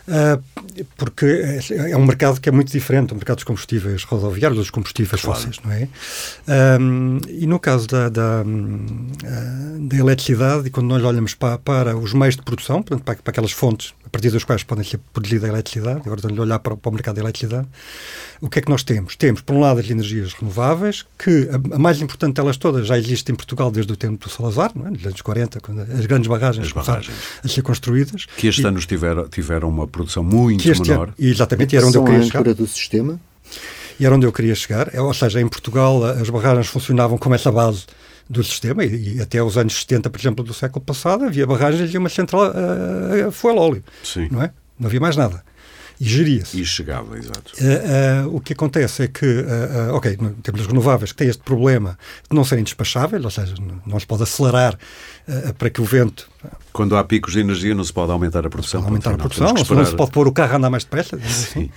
[0.08, 0.42] Uh,
[0.96, 4.70] porque é, é um mercado que é muito diferente do mercado dos combustíveis rodoviários, dos
[4.70, 5.38] combustíveis claro.
[5.38, 5.88] fósseis, não é?
[6.80, 11.96] Um, e no caso da, da, ah, da, eletricidade, e quando nós olhamos para, para
[11.96, 15.46] os meios de produção, para, para aquelas fontes a partir das quais podem ser produzida
[15.46, 17.68] a eletricidade, agora estamos a olhar para, para, o mercado da eletricidade,
[18.40, 19.14] o que é que nós temos?
[19.14, 22.98] Temos, por um lado, as energias renováveis, que a, a mais importante delas todas já
[22.98, 24.90] existe em Portugal desde o tempo do Salazar, não é?
[24.90, 27.16] nos anos 40, quando as grandes barragens, as barragens.
[27.44, 28.26] a ser construídas.
[28.36, 31.04] Que este e, ano tiveram, tiveram uma produção muito menor.
[31.04, 32.42] Ano, exatamente, e era onde eu queria chegar.
[32.42, 33.20] do sistema?
[34.00, 34.92] E era onde eu queria chegar.
[34.92, 37.84] É, ou seja, em Portugal as barragens funcionavam como essa base
[38.30, 41.92] do sistema e, e, até os anos 70, por exemplo, do século passado, havia barragens
[41.92, 43.84] e uma central a, a fuel óleo.
[44.04, 44.28] Sim.
[44.30, 44.52] Não é?
[44.78, 45.42] Não havia mais nada.
[46.00, 46.58] E geria-se.
[46.58, 47.52] E chegava, exato.
[47.60, 51.42] Uh, uh, o que acontece é que, uh, ok, temos as renováveis que têm este
[51.42, 51.98] problema
[52.30, 54.78] de não serem despacháveis, ou seja, não se pode acelerar
[55.58, 56.30] para que o vento
[56.72, 58.82] quando há picos de energia não se pode aumentar a produção.
[58.84, 61.16] Aumentar a produção, não, não, se pode pôr o carro a andar mais depressa.
[61.16, 61.70] Assim.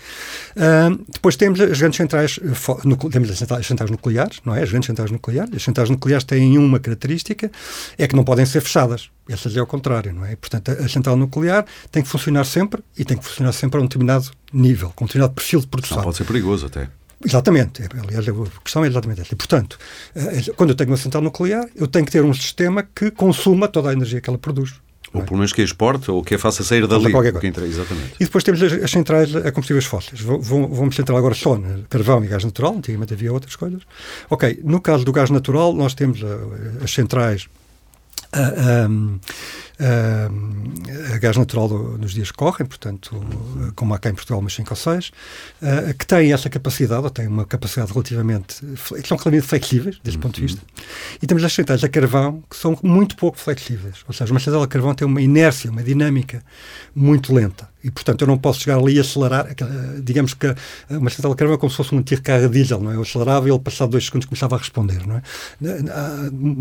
[0.55, 2.39] Uh, depois temos as grandes centrais,
[3.11, 4.63] temos as centrais, centrais, nucleares, não é?
[4.63, 5.55] As grandes centrais nucleares.
[5.55, 7.51] As centrais nucleares têm uma característica,
[7.97, 9.09] é que não podem ser fechadas.
[9.27, 10.35] Essas é o contrário, não é?
[10.35, 13.85] Portanto, a central nuclear tem que funcionar sempre e tem que funcionar sempre a um
[13.85, 15.97] determinado nível, com um determinado perfil de produção.
[15.97, 16.89] Não pode ser perigoso até.
[17.25, 17.83] Exatamente.
[17.83, 19.33] Aliás, a questão é exatamente essa.
[19.33, 19.77] E, portanto,
[20.15, 23.67] eh, quando eu tenho uma central nuclear, eu tenho que ter um sistema que consuma
[23.67, 24.73] toda a energia que ela produz.
[25.13, 27.11] Ou pelo menos que a exporte, ou que a faça sair dali.
[27.11, 27.45] Qualquer coisa.
[27.45, 28.15] Entra, exatamente.
[28.19, 30.19] E depois temos as, centrais a combustíveis fósseis.
[30.21, 33.83] Vamos centrar agora só no carvão e gás natural, antigamente havia outras coisas.
[34.29, 36.51] Ok, no caso do gás natural, nós temos uh,
[36.83, 37.47] as centrais
[38.33, 39.19] uh, um, uh,
[39.79, 43.23] a gás natural nos dias que correm, portanto,
[43.75, 47.09] como há cá em Portugal umas 5 ou 6, uh, que têm essa capacidade, ou
[47.09, 50.47] têm uma capacidade relativamente, que são relativamente flexíveis, desse ponto de uhum.
[50.47, 50.61] vista.
[51.21, 53.97] E temos as centrais a carvão, que são muito pouco flexíveis.
[54.07, 56.43] Ou seja, uma central a carvão tem uma inércia, uma dinâmica
[56.95, 57.73] muito lenta.
[57.83, 59.45] E, portanto, eu não posso chegar ali e acelerar.
[60.01, 60.55] Digamos que
[60.89, 62.95] uma central de carvão é como se fosse um tiro de carro diesel, não é?
[62.95, 65.21] Eu acelerava e ele, passado dois segundos, começava a responder, não é?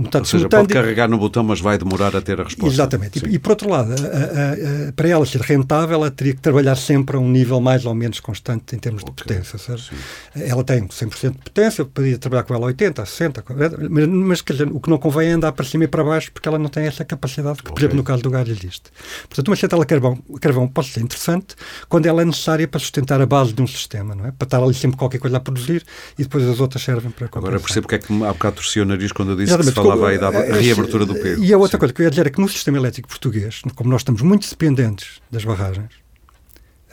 [0.03, 2.75] Portanto, Ou seja, pode carregar no botão, mas vai demorar a ter a resposta.
[2.75, 3.02] Exatamente.
[3.05, 6.41] E, e, por outro lado, a, a, a, para ela ser rentável, ela teria que
[6.41, 9.15] trabalhar sempre a um nível mais ou menos constante em termos okay.
[9.15, 9.59] de potência.
[9.59, 9.91] Seja,
[10.35, 13.45] ela tem 100% de potência, poderia trabalhar com ela 80, 60,
[13.89, 16.31] mas, mas quer dizer, o que não convém é andar para cima e para baixo,
[16.33, 17.75] porque ela não tem essa capacidade que, okay.
[17.75, 18.91] por exemplo, no caso do gás existe.
[19.29, 21.55] Portanto, uma central a carvão, carvão pode ser interessante
[21.89, 24.33] quando ela é necessária para sustentar a base de um sistema, não é?
[24.33, 25.85] Para estar ali sempre qualquer coisa a produzir
[26.19, 27.49] e depois as outras servem para compensar.
[27.49, 29.81] Agora percebo porque é que há bocado torcia o nariz quando eu disse Exatamente, que
[29.81, 31.43] se falava aí da é, é, reabertura do pego.
[31.43, 31.79] E a outra Sim.
[31.79, 34.49] coisa que eu ia dizer é que no sistema elétrico português, como nós estamos muito
[34.49, 36.03] dependentes das barragens,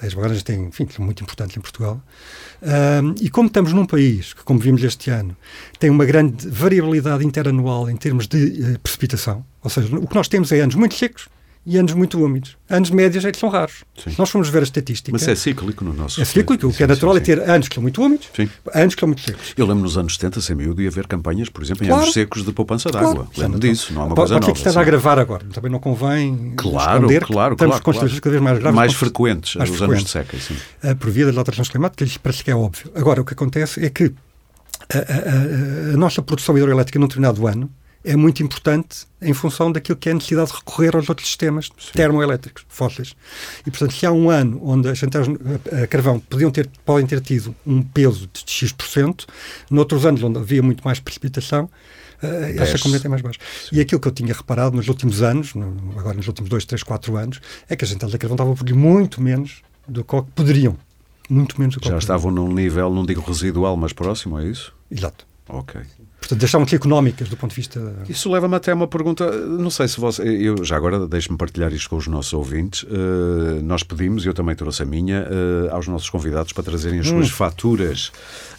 [0.01, 2.01] as barragens têm, enfim, são muito importantes em Portugal.
[3.19, 5.35] E como estamos num país que, como vimos este ano,
[5.77, 10.27] tem uma grande variabilidade interanual em termos de uh, precipitação, ou seja, o que nós
[10.27, 11.27] temos é anos muito secos
[11.69, 12.57] e anos muito úmidos.
[12.67, 13.83] Anos médios é que são raros.
[13.95, 14.09] Sim.
[14.09, 15.11] Se nós formos ver a estatística.
[15.11, 16.19] Mas é cíclico no nosso.
[16.19, 16.65] É cíclico.
[16.65, 17.31] O que é natural sim, sim.
[17.31, 18.27] é ter anos que são muito úmidos,
[18.73, 19.53] anos que são muito secos.
[19.55, 22.01] Eu lembro nos anos 70, sem miúdo, ia haver campanhas, por exemplo, em claro.
[22.01, 23.13] anos secos de poupança de água.
[23.13, 23.29] Claro.
[23.37, 24.53] Lembro disso, não há uma pode, coisa pode nova.
[24.53, 25.45] Que esteja a gravar agora.
[25.53, 26.53] Também não convém.
[26.57, 27.53] Claro, claro, claro.
[27.53, 28.09] Estamos com claro.
[28.09, 28.75] cada vez mais graves.
[28.75, 30.15] Mais frequentes, mais os frequentes.
[30.15, 30.95] anos de seca, sim.
[30.95, 32.91] Por via das alterações climáticas, isso parece que é óbvio.
[32.95, 34.11] Agora, o que acontece é que
[34.91, 37.69] a, a, a, a nossa produção hidroelétrica num determinado ano
[38.03, 41.69] é muito importante em função daquilo que é a necessidade de recorrer aos outros sistemas
[41.77, 41.91] Sim.
[41.93, 43.15] termoelétricos fósseis.
[43.65, 45.27] E, portanto, se há um ano onde as centrais
[45.83, 49.25] a carvão podiam ter, podem ter tido um peso de X%,
[49.69, 51.69] noutros anos onde havia muito mais precipitação,
[52.23, 53.39] uh, essa componente é mais baixa.
[53.69, 53.75] Sim.
[53.75, 56.83] E aquilo que eu tinha reparado nos últimos anos, no, agora nos últimos 2, 3,
[56.83, 60.21] 4 anos, é que as centrais a carvão estavam a produzir muito menos do que
[60.33, 60.77] poderiam.
[61.29, 64.73] Muito menos do que Já estavam num nível, não digo residual, mas próximo, é isso?
[64.89, 65.27] Exato.
[65.47, 65.81] Ok.
[66.29, 67.81] Portanto, deixavam-se económicas do ponto de vista.
[68.07, 69.31] Isso leva-me até a uma pergunta.
[69.31, 70.21] Não sei se você.
[70.21, 72.83] Eu já agora deixe-me partilhar isto com os nossos ouvintes.
[72.83, 76.99] Uh, nós pedimos, e eu também trouxe a minha, uh, aos nossos convidados para trazerem
[76.99, 77.17] as hum.
[77.17, 78.11] suas faturas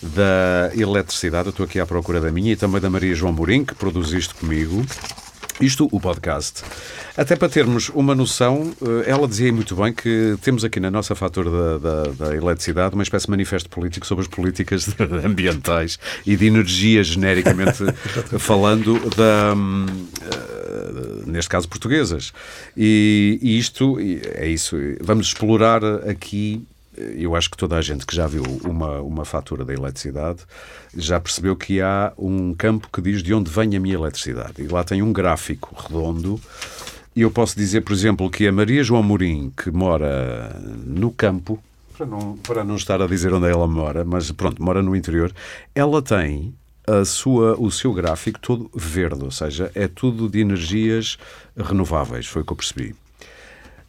[0.03, 1.47] da eletricidade.
[1.47, 4.11] Eu estou aqui à procura da minha e também da Maria João Mourinho, que produz
[4.11, 4.85] isto comigo.
[5.61, 6.63] Isto, o podcast.
[7.15, 11.15] Até para termos uma noção, eh, ela dizia muito bem que temos aqui na nossa
[11.15, 14.89] fatura da, da, da eletricidade uma espécie de manifesto político sobre as políticas
[15.23, 17.85] ambientais e de energia, genericamente
[18.39, 19.85] falando, da, hum,
[20.23, 22.33] eh, neste caso, portuguesas.
[22.75, 24.77] E, e isto é isso.
[25.03, 26.65] Vamos explorar aqui
[27.17, 30.41] eu acho que toda a gente que já viu uma, uma fatura da eletricidade
[30.97, 34.55] já percebeu que há um campo que diz de onde vem a minha eletricidade.
[34.63, 36.41] E lá tem um gráfico redondo.
[37.15, 41.63] E eu posso dizer, por exemplo, que a Maria João Morim, que mora no campo,
[41.97, 45.33] para não, para não estar a dizer onde ela mora, mas pronto, mora no interior,
[45.75, 46.55] ela tem
[46.87, 51.19] a sua, o seu gráfico todo verde, ou seja, é tudo de energias
[51.57, 52.95] renováveis, foi o que eu percebi.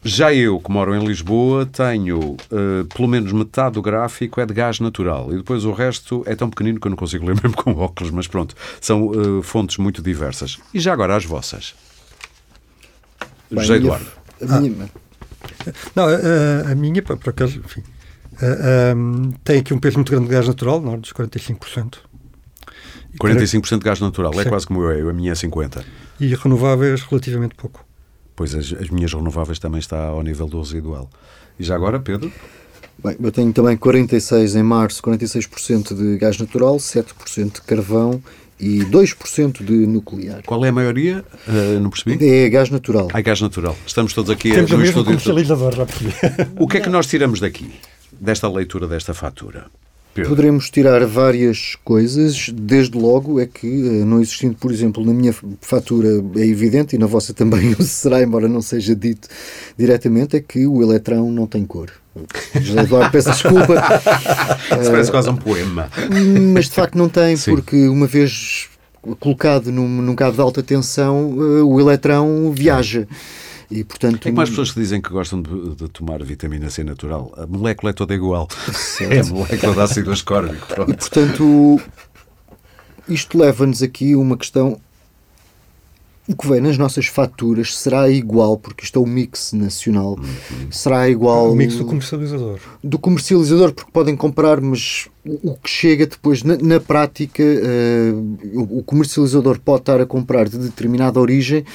[0.03, 4.53] Já eu, que moro em Lisboa, tenho uh, pelo menos metade do gráfico é de
[4.53, 7.55] gás natural e depois o resto é tão pequenino que eu não consigo ler mesmo
[7.55, 10.57] com óculos, mas pronto, são uh, fontes muito diversas.
[10.73, 11.75] E já agora as vossas?
[13.49, 14.07] Bem, José Eduardo.
[14.41, 15.01] A minha, ah.
[15.95, 17.83] Não, a, a, minha, por acaso, enfim,
[18.95, 21.97] um, tem aqui um peso muito grande de gás natural, na ordem dos 45%.
[23.21, 24.49] 45% de gás natural, é Sim.
[24.49, 25.83] quase como eu, a minha é 50%.
[26.19, 27.85] E renováveis relativamente pouco.
[28.41, 31.07] Pois as, as minhas renováveis também está ao nível do residual.
[31.59, 32.31] E já agora, Pedro?
[32.97, 38.19] Bem, eu tenho também 46 em março, 46% de gás natural, 7% de carvão
[38.59, 40.41] e 2% de nuclear.
[40.43, 41.23] Qual é a maioria?
[41.47, 42.17] Uh, não percebi?
[42.27, 43.09] É gás natural.
[43.13, 43.77] Ah, gás natural.
[43.85, 45.05] Estamos todos aqui Temos no estúdio.
[45.05, 46.11] comercializador, já percebi.
[46.57, 47.71] O que é que nós tiramos daqui,
[48.11, 49.67] desta leitura desta fatura?
[50.13, 50.29] Pedro.
[50.29, 55.33] Poderemos tirar várias coisas, desde logo é que, eh, não existindo, por exemplo, na minha
[55.61, 59.29] fatura é evidente, e na vossa também o será, embora não seja dito
[59.77, 61.91] diretamente, é que o eletrão não tem cor.
[62.59, 63.75] José Eduardo, peço desculpa.
[64.81, 65.89] Isso parece quase um poema.
[66.53, 67.51] Mas de facto não tem, Sim.
[67.55, 68.67] porque uma vez
[69.19, 73.07] colocado num, num cabo de alta tensão, eh, o eletrão viaja.
[73.71, 76.83] E, portanto, é como as pessoas que dizem que gostam de, de, tomar vitamina C
[76.83, 77.33] natural.
[77.37, 78.49] A molécula é toda igual.
[78.73, 79.13] Certo.
[79.13, 80.67] É a molécula de ácido ascórbico.
[80.89, 81.81] E, portanto,
[83.07, 84.77] isto leva-nos aqui a uma questão.
[86.27, 90.71] O que vem nas nossas faturas será igual, porque isto é o mix nacional, uhum.
[90.71, 91.51] será igual.
[91.51, 92.59] O mix do comercializador.
[92.83, 98.83] Do comercializador, porque podem comprar, mas o que chega depois, na, na prática, uh, o
[98.83, 101.65] comercializador pode estar a comprar de determinada origem,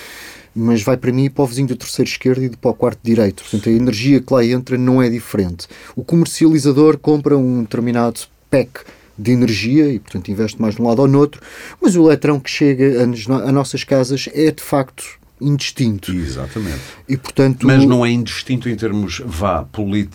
[0.57, 3.43] mas vai para mim para o vizinho do terceiro esquerdo e para o quarto direito.
[3.43, 5.69] Portanto, a energia que lá entra não é diferente.
[5.95, 8.81] O comercializador compra um determinado pack
[9.19, 11.41] de energia e, portanto, investe mais de um lado ou no outro,
[11.81, 15.05] mas o eletrão que chega a nossas casas é, de facto,
[15.41, 16.13] indistinto.
[16.13, 16.81] Exatamente.
[17.09, 19.67] E, portanto, Mas não é indistinto em termos vá,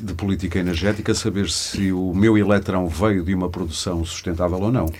[0.01, 4.91] de política energética saber se o meu eletrão veio de uma produção sustentável ou não.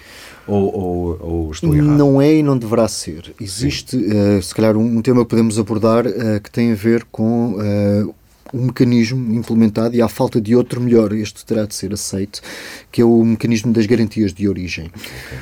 [0.47, 1.97] Ou, ou, ou estou errado?
[1.97, 3.33] Não é e não deverá ser.
[3.39, 7.53] Existe, uh, se calhar, um, tema que podemos abordar uh, que tem a ver com
[7.53, 8.15] uh,
[8.53, 12.41] um mecanismo implementado e à falta de outro melhor, este terá de ser aceito,
[12.91, 14.87] que é o mecanismo das garantias de origem.
[14.87, 15.37] Okay.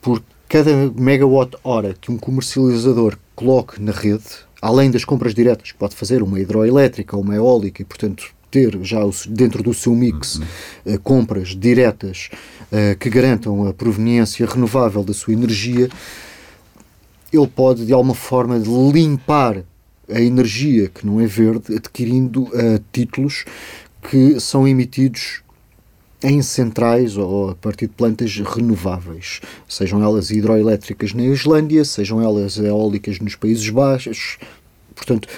[0.00, 4.24] Por cada megawatt-hora que um comercializador coloque na rede,
[4.60, 8.78] além das compras diretas que pode fazer, uma hidroelétrica ou uma eólica, e portanto ter
[8.82, 10.98] já dentro do seu mix uhum.
[11.02, 12.28] compras diretas
[12.70, 15.88] uh, que garantam a proveniência renovável da sua energia,
[17.32, 18.58] ele pode de alguma forma
[18.92, 19.64] limpar
[20.08, 23.46] a energia que não é verde, adquirindo uh, títulos
[24.10, 25.41] que são emitidos
[26.24, 32.58] em centrais ou a partir de plantas renováveis, sejam elas hidroelétricas na Islândia, sejam elas
[32.58, 34.38] eólicas nos Países Baixos.
[34.94, 35.28] Portanto,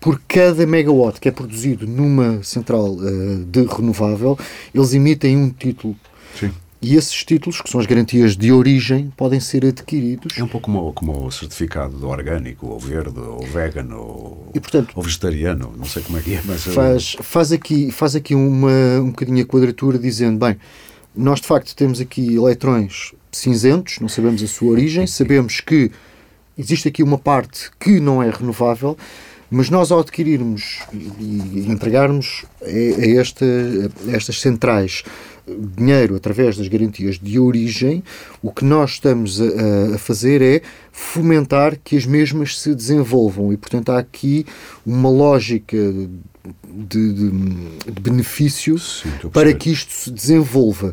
[0.00, 4.38] por cada megawatt que é produzido numa central uh, de renovável,
[4.74, 5.96] eles emitem um título.
[6.38, 6.50] Sim.
[6.82, 10.36] E esses títulos, que são as garantias de origem, podem ser adquiridos.
[10.36, 14.58] É um pouco como, como o certificado do orgânico, ou verde, ou vegan, ou, e,
[14.58, 16.64] portanto, ou vegetariano, não sei como é que é, mas.
[16.64, 20.56] Faz, faz aqui, faz aqui uma, um bocadinho a quadratura dizendo: bem,
[21.14, 25.88] nós de facto temos aqui eletrões cinzentos, não sabemos a sua origem, sabemos que
[26.58, 28.98] existe aqui uma parte que não é renovável,
[29.48, 33.46] mas nós ao adquirirmos e entregarmos a, esta,
[34.08, 35.04] a estas centrais
[35.46, 38.02] dinheiro através das garantias de origem,
[38.42, 43.56] o que nós estamos a, a, fazer é fomentar que as mesmas se desenvolvam e,
[43.56, 44.46] portanto, há aqui
[44.86, 47.30] uma lógica de, de,
[47.92, 50.92] de benefício Sim, para que isto se desenvolva.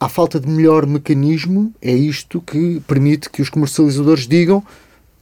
[0.00, 4.62] A falta de melhor mecanismo é isto que permite que os comercializadores digam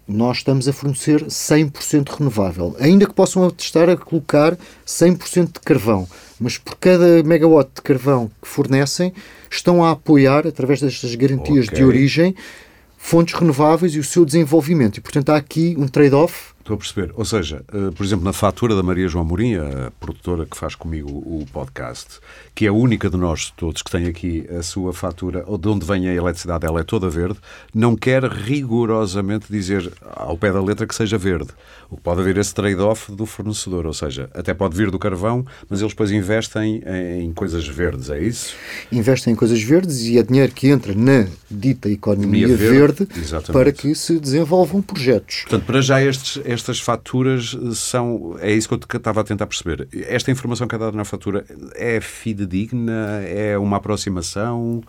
[0.07, 2.77] nós estamos a fornecer 100% renovável.
[2.79, 4.57] Ainda que possam atestar a colocar
[4.87, 6.09] 100% de carvão,
[6.43, 9.13] mas por cada megawatt de carvão que fornecem,
[9.51, 11.79] estão a apoiar, através destas garantias okay.
[11.79, 12.35] de origem,
[12.99, 14.99] fontes renováveis e o seu desenvolvimento.
[14.99, 17.12] E, portanto, há aqui um trade-off Estou a perceber.
[17.16, 20.77] Ou seja, uh, por exemplo, na fatura da Maria João Mourinho, a produtora que faz
[20.77, 22.20] comigo o podcast,
[22.55, 25.68] que é a única de nós todos que tem aqui a sua fatura, ou de
[25.68, 27.37] onde vem a eletricidade, ela é toda verde,
[27.75, 31.48] não quer rigorosamente dizer ao pé da letra que seja verde.
[31.90, 35.44] O que pode haver esse trade-off do fornecedor, ou seja, até pode vir do carvão,
[35.68, 36.81] mas eles depois investem
[37.20, 38.55] em coisas verdes, é isso?
[38.92, 43.72] Investem em coisas verdes e é dinheiro que entra na dita economia verde, verde para
[43.72, 45.42] que se desenvolvam projetos.
[45.42, 48.37] Portanto, para já estes estas faturas são.
[48.41, 49.88] É isso que eu estava a tentar perceber.
[50.07, 53.23] Esta informação que é dada na fatura é fidedigna?
[53.25, 54.83] É uma aproximação?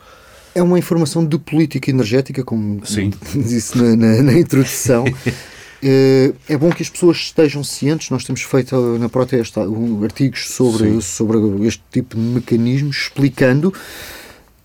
[0.55, 3.11] É uma informação de política energética, como Sim.
[3.33, 5.05] disse na, na, na introdução.
[5.85, 8.09] Eh, é bom que as pessoas estejam cientes.
[8.09, 9.61] Nós temos feito na protesta
[10.01, 13.73] artigos sobre, sobre este tipo de mecanismos, explicando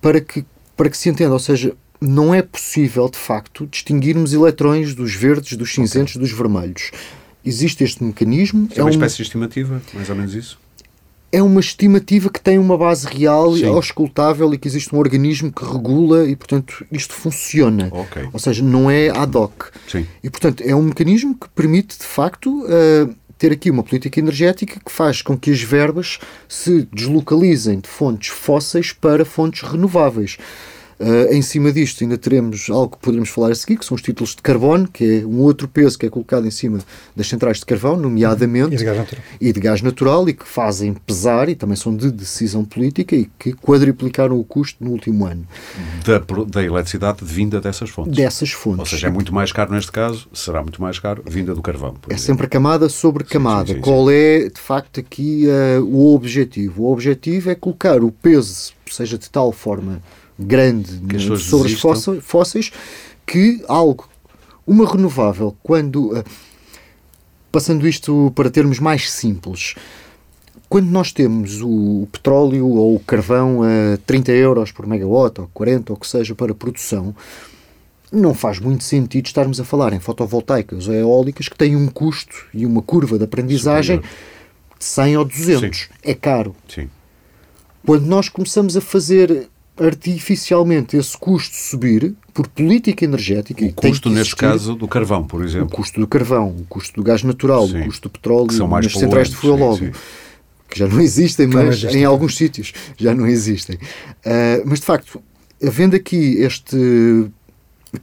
[0.01, 0.45] para que,
[0.77, 1.33] para que se entenda.
[1.33, 6.29] Ou seja, não é possível, de facto, distinguirmos eletrões dos verdes, dos cinzentos, okay.
[6.29, 6.91] dos vermelhos.
[7.45, 8.69] Existe este mecanismo.
[8.75, 10.59] É, é uma espécie de estimativa, mais ou menos isso?
[11.31, 15.53] É uma estimativa que tem uma base real e auscultável e que existe um organismo
[15.53, 17.91] que regula e, portanto, isto funciona.
[17.93, 18.29] Okay.
[18.33, 19.67] Ou seja, não é ad hoc.
[19.87, 20.07] Sim.
[20.23, 24.81] E, portanto, é um mecanismo que permite, de facto, uh, ter aqui uma política energética
[24.85, 30.39] que faz com que as verbas se deslocalizem de fontes fósseis para fontes renováveis.
[31.01, 34.03] Uh, em cima disto, ainda teremos algo que poderemos falar a seguir, que são os
[34.03, 36.81] títulos de carbono, que é um outro peso que é colocado em cima
[37.15, 38.75] das centrais de carvão, nomeadamente.
[38.75, 39.25] E de gás natural.
[39.41, 43.31] E de gás natural, e que fazem pesar, e também são de decisão política, e
[43.39, 45.47] que quadriplicaram o custo no último ano.
[46.05, 48.17] Da, da eletricidade vinda dessas fontes.
[48.17, 48.81] Dessas fontes.
[48.81, 51.95] Ou seja, é muito mais caro neste caso, será muito mais caro vinda do carvão.
[52.09, 52.19] É exemplo.
[52.19, 53.69] sempre camada sobre camada.
[53.69, 56.83] Sim, sim, sim, Qual é, de facto, aqui uh, o objetivo?
[56.83, 60.03] O objetivo é colocar o peso, seja de tal forma
[60.39, 60.91] grande
[61.39, 62.73] sobre os fósseis, fósseis
[63.27, 64.09] que algo,
[64.67, 66.13] uma renovável, quando.
[66.13, 66.25] Uh,
[67.51, 69.75] passando isto para termos mais simples,
[70.69, 75.93] quando nós temos o petróleo ou o carvão a 30 euros por megawatt, ou 40,
[75.93, 77.15] ou o que seja, para produção,
[78.13, 82.47] não faz muito sentido estarmos a falar em fotovoltaicas ou eólicas que têm um custo
[82.53, 85.79] e uma curva de aprendizagem de 100 ou 200.
[85.79, 85.87] Sim.
[86.03, 86.55] É caro.
[86.69, 86.89] Sim.
[87.85, 89.49] Quando nós começamos a fazer
[89.81, 93.65] artificialmente esse custo subir por política energética.
[93.65, 95.69] O custo, neste caso, do carvão, por exemplo.
[95.69, 97.81] O custo do carvão, o custo do gás natural, sim.
[97.81, 99.79] o custo do petróleo, nas centrais de fuel
[100.69, 103.77] que já não existem, mas em alguns sítios já não existem.
[103.77, 105.23] Uh, mas, de facto,
[105.65, 107.31] havendo aqui este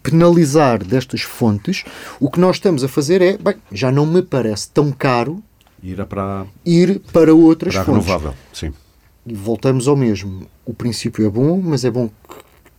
[0.01, 1.83] penalizar destas fontes,
[2.19, 5.43] o que nós estamos a fazer é, bem, já não me parece tão caro
[5.83, 8.07] ir para, ir para outras para fontes.
[8.07, 8.73] renovável, sim
[9.25, 10.47] e voltamos ao mesmo.
[10.65, 12.09] O princípio é bom, mas é bom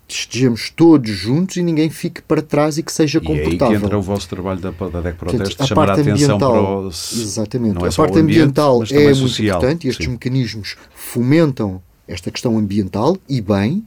[0.08, 3.72] que estejamos todos juntos e ninguém fique para trás e que seja comportável.
[3.72, 6.38] E aí que entra o vosso trabalho da, da DEC Proteste, de chamar a atenção
[6.38, 6.88] para o...
[6.88, 7.84] Exatamente.
[7.84, 9.58] É a parte ambiente, ambiental é muito social.
[9.58, 10.12] importante e estes Sim.
[10.12, 13.84] mecanismos fomentam esta questão ambiental e bem,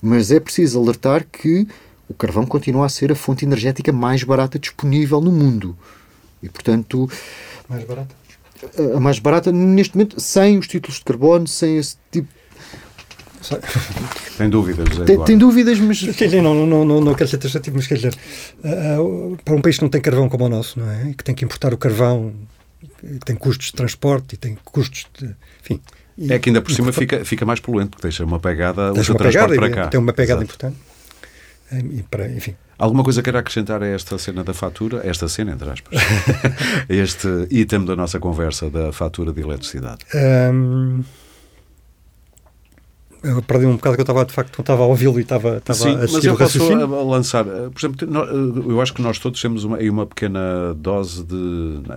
[0.00, 1.68] mas é preciso alertar que
[2.08, 5.76] o carvão continua a ser a fonte energética mais barata disponível no mundo.
[6.42, 7.10] E, portanto...
[7.68, 8.14] Mais barata?
[8.94, 12.28] A mais barata neste momento, sem os títulos de carbono, sem esse tipo.
[14.36, 16.00] Tem dúvidas, José tem, tem dúvidas, mas.
[16.00, 18.14] Quer dizer, não, não, não, não quero ser taxativo, mas quer dizer,
[18.64, 21.14] uh, para um país que não tem carvão como o nosso, não é?
[21.16, 22.32] Que tem que importar o carvão,
[23.00, 25.34] que tem custos de transporte e tem custos de.
[25.62, 25.80] Enfim.
[26.28, 29.18] é que ainda por cima fica, fica mais poluente, porque deixa uma pegada, deixa uma
[29.18, 29.86] pegada para cá.
[29.88, 30.66] Tem uma pegada Exato.
[30.66, 30.76] importante.
[31.96, 32.54] E para, enfim.
[32.78, 35.00] Alguma coisa queira acrescentar a esta cena da fatura?
[35.04, 35.98] Esta cena, entre aspas.
[36.88, 40.04] este item da nossa conversa da fatura de eletricidade.
[40.14, 41.02] Um,
[43.22, 45.78] eu perdi um bocado que eu estava, de facto, estava a ouvi-lo e estava, estava
[45.78, 47.04] Sim, a mas seguir eu o posso raciocínio.
[47.08, 48.08] lançar, por exemplo,
[48.68, 51.34] eh, eu acho que nós todos temos uma, aí uma pequena dose de,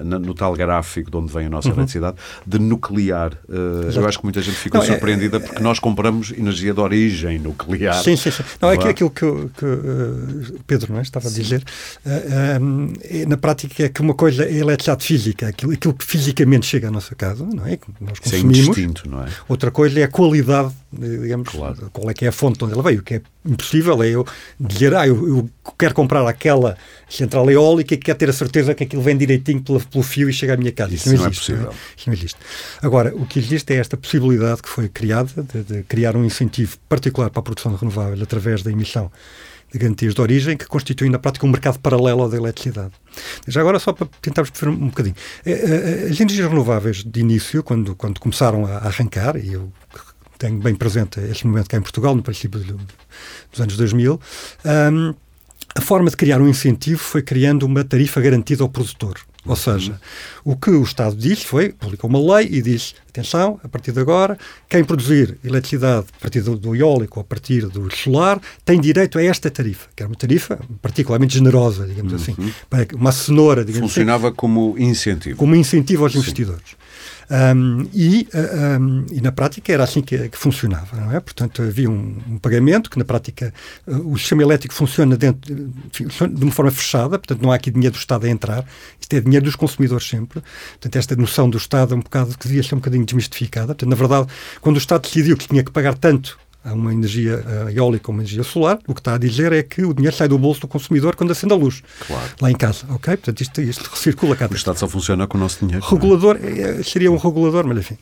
[0.03, 3.33] no tal gráfico de onde vem a nossa eletricidade, de nuclear.
[3.49, 3.53] Eh,
[3.83, 4.07] eu Exato.
[4.07, 8.01] acho que muita gente ficou Não, é- surpreendida porque nós compramos energia de origem nuclear.
[8.03, 8.43] Sim, sim, sim.
[8.61, 8.89] Não, é que Vá.
[8.89, 9.25] aquilo que,
[9.57, 11.63] que, eh, Pedro não é, estava a dizer,
[13.27, 16.87] na prática é que uma coisa é a eletricidade física, aquilo, aquilo que fisicamente chega
[16.87, 17.77] à nossa casa, não é?
[17.77, 18.57] Que nós Isso é consumimos.
[18.59, 19.27] indistinto, não é?
[19.47, 20.73] Outra coisa é a qualidade,
[21.17, 21.89] digamos, Claro.
[21.91, 22.99] qual é que é a fonte de onde ela veio.
[22.99, 24.25] O que é impossível é eu
[24.59, 26.77] dizer, ah, eu, eu quero comprar aquela
[27.09, 30.33] central eólica e quero ter a certeza que aquilo vem direitinho pelo, pelo fio e
[30.33, 30.93] chega à minha casa.
[30.93, 31.51] Isso Isso, não é existe.
[31.51, 31.73] possível.
[31.97, 32.37] Isso não existe.
[32.81, 36.77] Agora, o que existe é esta possibilidade que foi criada de, de criar um incentivo
[36.87, 39.11] particular para a produção de renováveis através da emissão
[39.71, 42.91] de garantias de origem, que constitui na prática um mercado paralelo ao da eletricidade.
[43.47, 45.15] Já agora, só para tentarmos perceber um bocadinho.
[45.45, 49.71] Eh, eh, As energias renováveis, de início, quando, quando começaram a arrancar, e eu
[50.41, 52.79] tenho bem presente este momento cá em Portugal, no princípio do-
[53.51, 54.19] dos anos 2000,
[54.65, 55.13] ahm,
[55.75, 59.19] a forma de criar um incentivo foi criando uma tarifa garantida ao produtor.
[59.43, 59.99] Ou seja,
[60.45, 63.99] o que o Estado disse foi, publicou uma lei e disse, atenção, a partir de
[63.99, 64.37] agora,
[64.69, 69.23] quem produzir eletricidade a partir do, eólico ou a partir do solar tem direito a
[69.23, 72.35] esta tarifa, que era uma tarifa particularmente generosa, digamos assim,
[72.69, 75.37] para- uma cenoura, digamos assim, Funcionava como incentivo.
[75.37, 76.75] como incentivo aos investidores.
[77.31, 78.27] Um, e,
[78.77, 81.19] um, e na prática era assim que, que funcionava, não é?
[81.21, 83.53] Portanto, havia um, um pagamento que na prática
[83.87, 85.71] uh, o sistema elétrico funciona dentro, de-
[86.03, 88.65] funciona de uma forma fechada, portanto não há aqui dinheiro do Estado a entrar,
[88.99, 90.41] isto é dinheiro dos consumidores sempre.
[90.71, 93.67] Portanto, esta noção do Estado é um bocado que devia ser um bocadinho desmistificada.
[93.67, 94.27] Portanto, na verdade,
[94.59, 98.13] quando o Estado decidiu que tinha que pagar tanto a uma energia uh, eólica ou
[98.13, 100.61] uma energia solar, o que está a dizer é que o dinheiro sai do bolso
[100.61, 102.29] do consumidor quando acende a luz Claro.
[102.39, 103.17] lá em casa, ok?
[103.17, 104.55] Portanto, isto, isto circula cá O.
[104.55, 105.83] Estado só funciona com o nosso dinheiro.
[105.85, 105.89] é?
[105.89, 107.97] Regulador, eh, seria um regulador, mas enfim.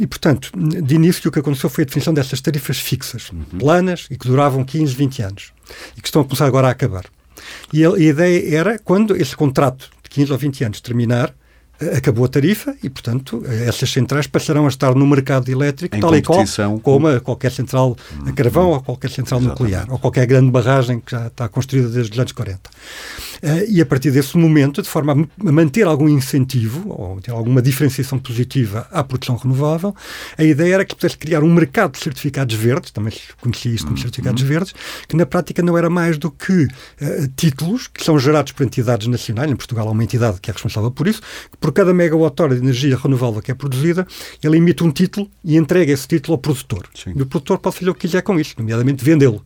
[0.00, 4.16] E, portanto, de início o que aconteceu foi a definição dessas tarifas fixas, planas e
[4.16, 5.52] que duravam 15, 20 anos
[5.96, 7.04] e que estão a começar agora a acabar.
[7.72, 11.32] E a, a ideia era, quando esse contrato de 15 ou 20 anos terminar, eh,
[11.96, 16.16] acabou a tarifa e, portanto, essas centrais passarão a estar no mercado elétrico Em tal
[16.16, 16.44] e qual
[16.82, 21.12] como a qualquer central a carvão ou qualquer central nuclear ou qualquer grande barragem que
[21.12, 22.70] já está construída desde os anos 40.
[23.42, 27.60] Eh, e a partir desse momento, de forma a manter algum incentivo ou ter alguma
[27.60, 29.94] diferenciação positiva à produção renovável,
[30.38, 33.86] a ideia era que pudesse criar um mercado de certificados verdes, também se conhecia isto
[33.86, 34.72] como certificados verdes,
[35.08, 36.68] que na prática não era mais do que
[37.00, 40.52] eh, títulos que são gerados por entidades nacionais, em Portugal há uma entidade que é
[40.52, 44.06] responsável por isso, que por cada megawatt-hora de energia renovável que é produzida,
[44.42, 46.88] ele emite um título e entrega esse título ao produtor.
[46.94, 47.12] Sim.
[47.16, 49.44] E o produtor pode fazer o que quiser com isso, nomeadamente vendê-lo.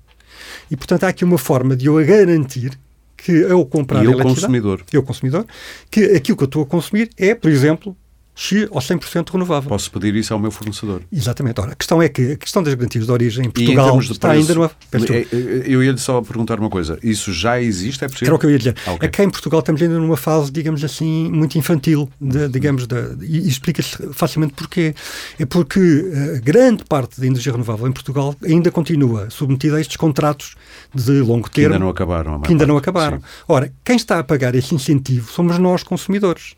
[0.71, 2.79] E, portanto, há aqui uma forma de eu garantir
[3.17, 4.83] que eu comprar E eu, consumidor.
[4.93, 5.47] eu consumidor,
[5.91, 7.97] que aquilo que eu estou a consumir é, por exemplo,
[8.39, 9.69] X ou 100% renovável.
[9.69, 11.01] Posso pedir isso ao meu fornecedor.
[11.11, 11.59] Exatamente.
[11.59, 14.05] Ora, a questão é que a questão das garantias de origem em em Portugal termos
[14.07, 14.71] de está preço, ainda numa...
[14.93, 16.99] É- é- eu ia-lhe só perguntar uma coisa.
[17.03, 18.05] Isso já existe?
[18.05, 18.27] É possível?
[18.29, 18.77] Era o que eu ia dizer.
[18.87, 19.09] Ah, ok.
[19.09, 22.95] É que em Portugal estamos ainda numa fase, digamos assim, muito infantil, de, digamos, de,
[23.23, 24.95] e explica-se facilmente porquê.
[25.39, 25.81] É porque
[26.13, 30.55] eh, grande parte da energia renovável em Portugal ainda continua submetida a estes contratos
[30.95, 31.75] de longo Que termo.
[31.75, 32.41] ainda não acabaram.
[32.43, 32.85] que ainda não parte.
[32.91, 33.19] acabaram.
[33.19, 33.25] Sim.
[33.49, 36.55] Ora, quem está a pagar esse incentivo somos nós, consumidores.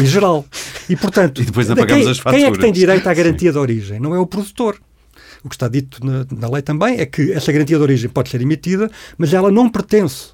[0.00, 0.44] Em geral.
[0.88, 2.74] E, portanto, E depois de apagamos quem, as quem é que tem faturas.
[2.74, 4.00] direito à garantia de origem?
[4.00, 4.80] Não é o produtor.
[5.44, 8.30] O que está dito na, na lei também é que essa garantia de origem pode
[8.30, 10.30] ser emitida, mas ela não pertence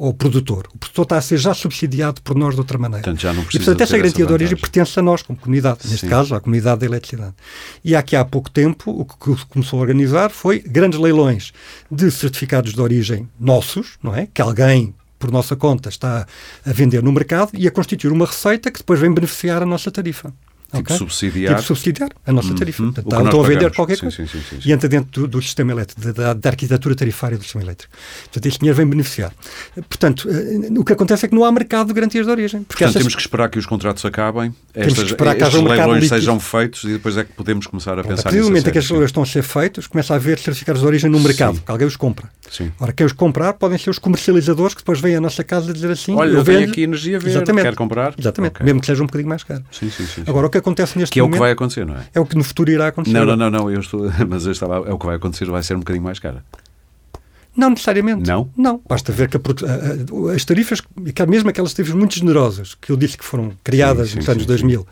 [0.00, 0.68] ao produtor.
[0.72, 3.02] O produtor está a ser já subsidiado por nós de outra maneira.
[3.02, 5.22] Portanto, já não e, precisa portanto, de essa garantia essa de origem pertence a nós,
[5.22, 5.80] como comunidade.
[5.84, 6.08] Neste Sim.
[6.08, 7.34] caso, à comunidade da eletricidade.
[7.84, 11.52] E aqui há pouco tempo, o que começou a organizar foi grandes leilões
[11.90, 14.28] de certificados de origem nossos, não é?
[14.32, 16.26] Que alguém, por nossa conta, está
[16.64, 19.90] a vender no mercado e a constituir uma receita que depois vem beneficiar a nossa
[19.90, 20.32] tarifa.
[20.70, 20.96] Tipo ok?
[20.98, 21.54] subsidiar.
[21.54, 22.82] Tipo subsidiar a nossa tarifa.
[22.82, 22.92] Uhum.
[22.92, 24.16] Portanto, que estão a vender qualquer Sim, coisa.
[24.18, 24.68] sim, sim, sim, sim.
[24.68, 27.92] E entra dentro do, do sistema elétrico, da, da- arquitetura tarifária do sistema elétrico.
[28.24, 29.32] Portanto, este dinheiro vem beneficiar.
[29.88, 32.62] Portanto, eh, o que acontece é que não há mercado de garantias de origem.
[32.64, 35.58] Porque Portanto, essas- temos que esperar que os contratos acabem, que estas, esperar que estes
[35.58, 36.20] um leilões líquido.
[36.20, 38.48] sejam feitos e depois é que podemos começar a Pronto, a pensar partir do nisso.
[38.48, 40.86] a momento em que as leilões estão a ser feitos, começa a haver certificados de
[40.86, 41.62] origem no mercado, Sim.
[41.64, 42.28] que alguém os compra.
[42.50, 42.70] Sim.
[42.78, 45.90] Ora, quem os comprar podem ser os comercializadores que depois vêm à nossa casa dizer
[45.90, 47.64] assim: Olha, eu eu tenho aqui energia verde, Exatamente.
[47.64, 48.14] quer comprar?
[48.18, 48.66] Exatamente, Ok.
[48.66, 49.64] mesmo que seja um bocadinho mais caro.
[49.72, 50.22] Sim, sim, sim.
[50.26, 52.06] Agora, o que acontece neste que é o que momento vai acontecer, não é?
[52.14, 53.16] é o que no futuro irá acontecer.
[53.16, 55.62] Não, não, não, não, eu estou, mas eu estava, é o que vai acontecer, vai
[55.62, 56.44] ser um bocadinho mais cara.
[57.58, 58.28] Não necessariamente.
[58.28, 58.48] Não?
[58.56, 58.80] Não.
[58.88, 59.40] Basta ver que a
[60.32, 64.12] as tarifas, que mesmo aquelas tarifas muito generosas, que eu disse que foram criadas Sim,
[64.12, 64.86] sim, nos anos sim, 2000,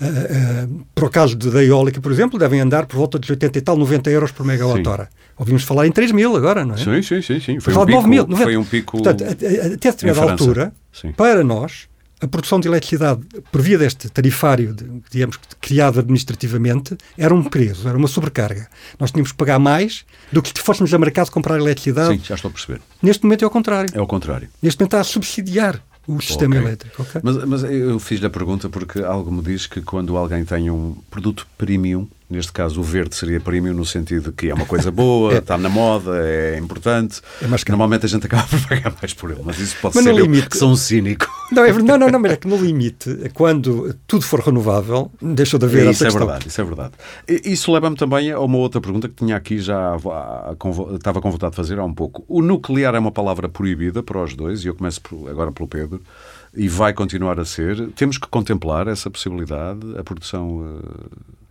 [0.00, 3.58] ah, ah, por acaso de- da eólica, por exemplo, devem andar por volta de 80
[3.58, 5.08] e tal, 90 euros por megawatt-hora.
[5.38, 6.78] Ouvimos falar em 3 mil agora, não é?
[6.78, 7.60] Sim, sim, sim, sim.
[7.60, 8.44] Foi um de 9 mil, pico, 90.
[8.44, 10.72] foi um pico Portanto, até determinada altura,
[11.16, 11.88] para nós,
[12.20, 13.20] a produção de eletricidade,
[13.52, 14.74] por via deste tarifário,
[15.10, 18.68] digamos, criado administrativamente, era um peso, era uma sobrecarga.
[18.98, 22.16] Nós tínhamos que pagar mais do que se fôssemos a mercado comprar eletricidade.
[22.18, 22.80] Sim, já estou a perceber.
[23.02, 23.90] Neste momento é o contrário.
[23.94, 24.48] É o contrário.
[24.62, 26.66] Neste momento está a subsidiar o sistema Ok.
[26.66, 27.02] elétrico.
[27.02, 27.20] ok?
[27.22, 30.96] Mas, mas eu fiz-lhe a pergunta porque algo me diz que quando alguém tem um
[31.10, 35.34] produto premium, neste caso o verde seria premium no sentido que é uma coisa boa,
[35.38, 37.20] está na moda, é importante.
[37.42, 37.78] É mais caro.
[37.78, 40.18] Normalmente a gente acaba por pagar mais por ele, mas isso pode Mas ser no
[40.18, 41.26] eu limite- que sou um cínico.
[41.50, 45.58] Não, é, não, não, não, mas é que no limite, quando tudo for renovável, deixou
[45.58, 46.92] de haver isso é verdade, isso é verdade.
[47.26, 49.96] Isso leva-me também a uma outra pergunta que tinha aqui já
[50.94, 52.24] estava com vontade de fazer há um pouco.
[52.28, 55.66] O nuclear é uma palavra proibida para os dois, e eu começo por- agora pelo
[55.68, 56.02] Pedro,
[56.54, 57.88] e vai continuar a ser.
[57.96, 60.80] Temos que contemplar essa possibilidade, a produção.
[60.80, 61.47] eu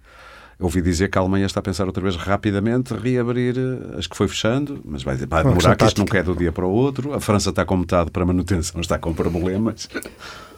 [0.60, 4.18] ouvi dizer que a Alemanha está a pensar outra vez rapidamente reabrir eh, as que
[4.18, 6.72] foi fechando, mas vai, vai Uma demorar que isto não quer do dia para o
[6.72, 7.14] outro.
[7.14, 9.88] A França está com metade para manutenção, está com problemas.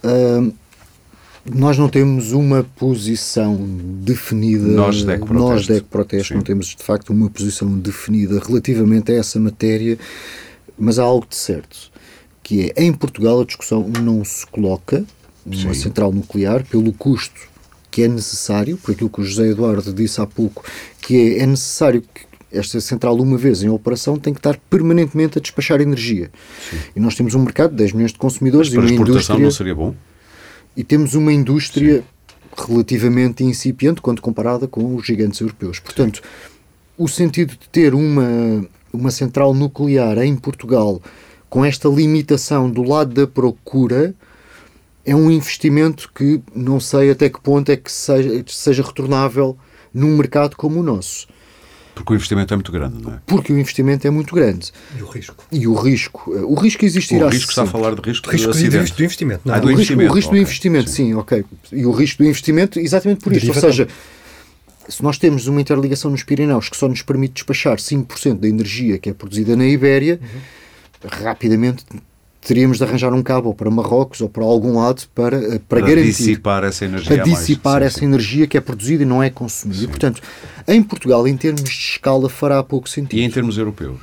[0.03, 0.51] Ahm,
[1.53, 3.57] nós não temos uma posição
[4.01, 4.67] definida.
[4.67, 5.49] Nós da Ecoproteste.
[5.49, 6.33] nós da Ecoproteste Sim.
[6.35, 9.97] não temos de facto uma posição definida relativamente a essa matéria,
[10.77, 11.91] mas há algo de certo,
[12.41, 15.03] que é em Portugal a discussão não se coloca
[15.45, 15.81] numa Sim.
[15.81, 17.49] central nuclear pelo custo
[17.91, 20.63] que é necessário, por aquilo que o José Eduardo disse há pouco,
[21.01, 25.37] que é, é necessário que esta central, uma vez em operação, tem que estar permanentemente
[25.37, 26.31] a despachar energia.
[26.95, 29.35] E nós temos um mercado de 10 milhões de consumidores Mas para e uma exportação
[29.35, 29.95] indústria não seria bom?
[30.75, 32.03] e temos uma indústria
[32.57, 35.79] relativamente incipiente quando comparada com os gigantes europeus.
[35.79, 36.21] Portanto,
[36.97, 41.01] o sentido de ter uma, uma central nuclear em Portugal
[41.49, 44.13] com esta limitação do lado da procura
[45.05, 49.57] é um investimento que não sei até que ponto é que seja, seja retornável
[49.93, 51.27] num mercado como o nosso.
[51.95, 53.19] Porque o investimento é muito grande, não é?
[53.25, 54.71] Porque o investimento é muito grande.
[54.97, 55.43] E o risco?
[55.51, 57.81] E o risco, o risco existirá O risco está a sempre.
[57.81, 58.93] falar de risco, Risco de acidente.
[58.93, 59.41] do investimento.
[59.43, 59.59] Não, Ah, é?
[59.59, 60.95] do o risco, investimento, o risco ok, do investimento, sim.
[61.07, 61.13] sim.
[61.15, 61.45] ok.
[61.73, 63.49] E o risco do investimento, exatamente por isto.
[63.49, 63.87] Ou seja,
[64.87, 68.97] se nós temos uma interligação nos Pirineus que só nos permite despachar 5% da energia
[68.97, 70.21] que é produzida na Ibéria,
[71.05, 71.83] rapidamente
[72.41, 75.81] teríamos de arranjar um cabo para Marrocos ou para algum lado para, eh, para, Para
[75.81, 77.39] garantir dissipar essa energia para mais.
[77.39, 78.05] dissipar Sim, essa sim.
[78.05, 79.83] energia que é produzida e não é consumida.
[79.83, 80.21] E, portanto,
[80.67, 83.19] em Portugal, em termos de escala, fará pouco sentido.
[83.19, 83.99] E em termos europeus?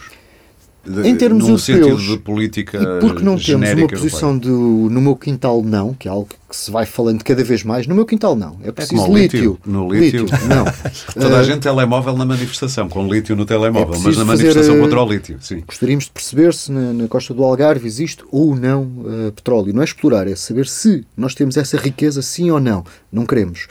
[0.89, 5.17] De- Em termos europeus, de política E porque não temos uma posição de no meu
[5.17, 8.37] quintal não, que é algo que se vai falando cada vez mais, no meu quintal
[8.37, 8.57] não.
[8.63, 9.39] É preciso como o lítio.
[9.41, 9.59] lítio.
[9.67, 10.27] No lítio.
[10.49, 10.65] Não.
[11.21, 14.25] Toda a Eh, gente telemóvel na manifestação, com lítio no telemóvel, É mas preciso na
[14.27, 15.63] manifestação eh, contra o lítio, sim.
[15.67, 19.73] Gostaríamos de perceber se na, na costa do Algarve existe ou não eh, petróleo.
[19.75, 22.85] Não é explorar, é saber se nós temos essa riqueza, sim ou não.
[23.11, 23.67] Não queremos.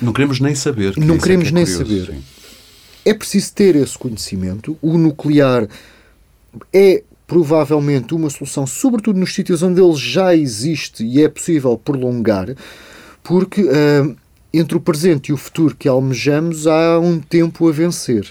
[0.00, 0.94] Não queremos nem saber.
[0.94, 2.06] que Não é queremos que é nem curioso, saber.
[2.16, 2.22] sim.
[3.04, 4.78] É preciso ter esse conhecimento.
[4.80, 5.68] O nuclear
[6.72, 12.54] é provavelmente uma solução, sobretudo nos sítios onde ele já existe e é possível prolongar,
[13.22, 14.14] porque ah,
[14.52, 18.30] entre o presente e o futuro que almejamos há um tempo a vencer.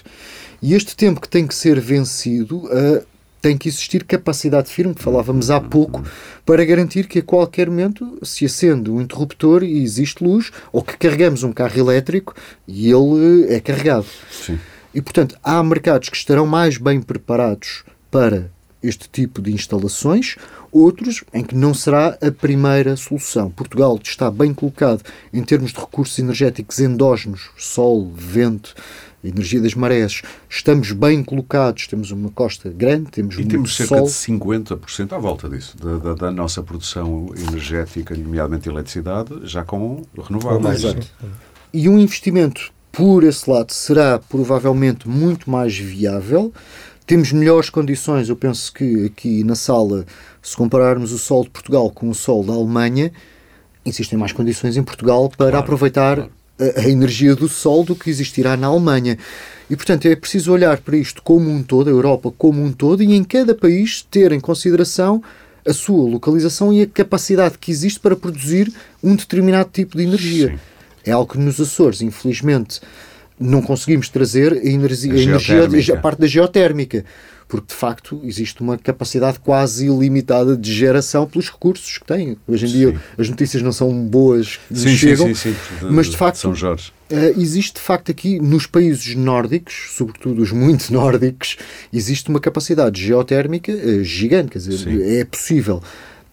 [0.62, 3.02] E este tempo que tem que ser vencido ah,
[3.44, 6.02] tem que existir capacidade firme, que falávamos há pouco,
[6.46, 10.96] para garantir que a qualquer momento se acende um interruptor e existe luz, ou que
[10.96, 12.34] carregamos um carro elétrico
[12.66, 14.06] e ele eh, é carregado.
[14.30, 14.58] Sim.
[14.94, 17.84] E, portanto, há mercados que estarão mais bem preparados
[18.14, 18.48] para
[18.80, 20.36] este tipo de instalações,
[20.70, 23.50] outros em que não será a primeira solução.
[23.50, 25.02] Portugal está bem colocado
[25.32, 28.72] em termos de recursos energéticos endógenos, sol, vento,
[29.24, 30.22] energia das marés.
[30.48, 34.06] Estamos bem colocados, temos uma costa grande, temos E muito temos cerca sol.
[34.06, 40.02] de 50% à volta disso, da, da- da nossa produção energética, nomeadamente eletricidade, já com
[40.22, 40.84] renováveis.
[40.84, 41.06] Exato.
[41.72, 46.52] E um investimento por esse lado será provavelmente muito mais viável.
[47.06, 50.06] Temos melhores condições, eu penso que aqui na sala,
[50.40, 53.12] se compararmos o sol de Portugal com o sol da Alemanha,
[53.84, 56.32] existem mais condições em Portugal para Claro, aproveitar claro.
[56.58, 59.18] a, a energia do sol do que existirá na Alemanha.
[59.68, 63.02] E, portanto, é preciso olhar para isto como um todo, a Europa como um todo,
[63.02, 65.22] e em cada país ter em consideração
[65.66, 70.48] a sua localização e a capacidade que existe para produzir um determinado tipo de energia.
[70.48, 70.58] Sim.
[71.04, 72.80] É algo que nos Açores, infelizmente,
[73.38, 77.04] não conseguimos trazer a energia, A energia, a parte da geotérmica,
[77.48, 82.36] porque de facto existe uma capacidade quase ilimitada de geração pelos recursos que tem.
[82.46, 82.98] Hoje em dia Sim.
[83.18, 85.56] as notícias não são boas Sim, sim, chegam, sim, sim.
[85.90, 86.44] mas de facto.
[86.44, 91.56] Uh, existe de facto aqui nos países nórdicos, sobretudo os muito nórdicos,
[91.92, 95.82] existe uma capacidade geotérmica uh, gigante, quer dizer, é possível.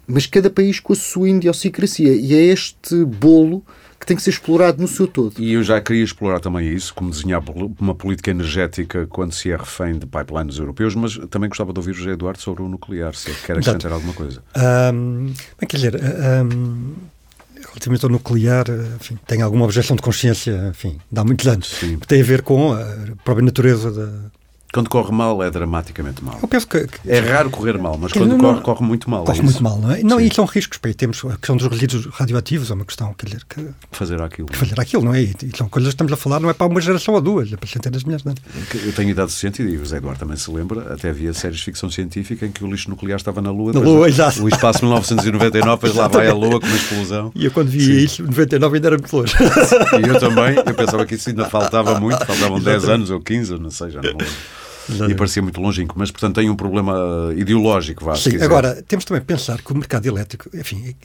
[0.08, 3.64] Mas cada país com a sua idiosincrasia e é este bolo
[4.02, 5.36] que tem que ser explorado no seu todo.
[5.38, 7.40] E eu já queria explorar também isso, como desenhar
[7.80, 11.92] uma política energética quando se é refém de pipelines europeus, mas também gostava de ouvir
[11.92, 14.42] o José Eduardo sobre o nuclear, se quer acrescentar alguma coisa.
[14.92, 16.94] Um, bem, quer dizer, um,
[17.70, 18.66] relativamente ao nuclear,
[19.00, 21.68] enfim, tem alguma objeção de consciência, enfim, dá muitos anos.
[21.68, 22.00] Sim.
[22.00, 22.84] Tem a ver com a
[23.24, 24.10] própria natureza da,
[24.74, 26.40] quando corre mal, é dramaticamente mal.
[26.42, 29.26] Eu penso que, que é raro correr mal, mas quando não, corre, corre muito mal.
[29.26, 30.02] Corre é muito mal, não é?
[30.02, 30.80] Não, e são riscos.
[30.82, 34.48] Bem, temos a questão dos resíduos radioativos, é uma questão, quer dizer, que, fazer aquilo.
[34.48, 35.24] Que fazer aquilo, não é?
[35.24, 37.52] E, e, são coisas que estamos a falar, não é para uma geração ou duas,
[37.52, 38.42] é para centenas de milhares de anos.
[38.86, 41.66] Eu tenho idade suficiente e o José Eduardo também se lembra, até havia séries de
[41.66, 43.74] ficção científica em que o lixo nuclear estava na Lua.
[43.74, 44.42] Na Lua, exato.
[44.42, 47.32] O espaço 1999, depois lá vai a Lua com uma explosão.
[47.36, 48.06] E eu quando via Sim.
[48.06, 49.34] isso, 99 ainda era muito longe.
[50.02, 53.60] E eu também, eu pensava que isso ainda faltava muito, faltavam 10 anos ou 15,
[53.60, 54.26] não sei, já não lembro.
[54.92, 55.16] Exatamente.
[55.16, 59.22] e parecia muito longínquo, mas portanto tem um problema ideológico, vá, Sim, agora temos também
[59.22, 60.96] que pensar que o mercado elétrico, enfim,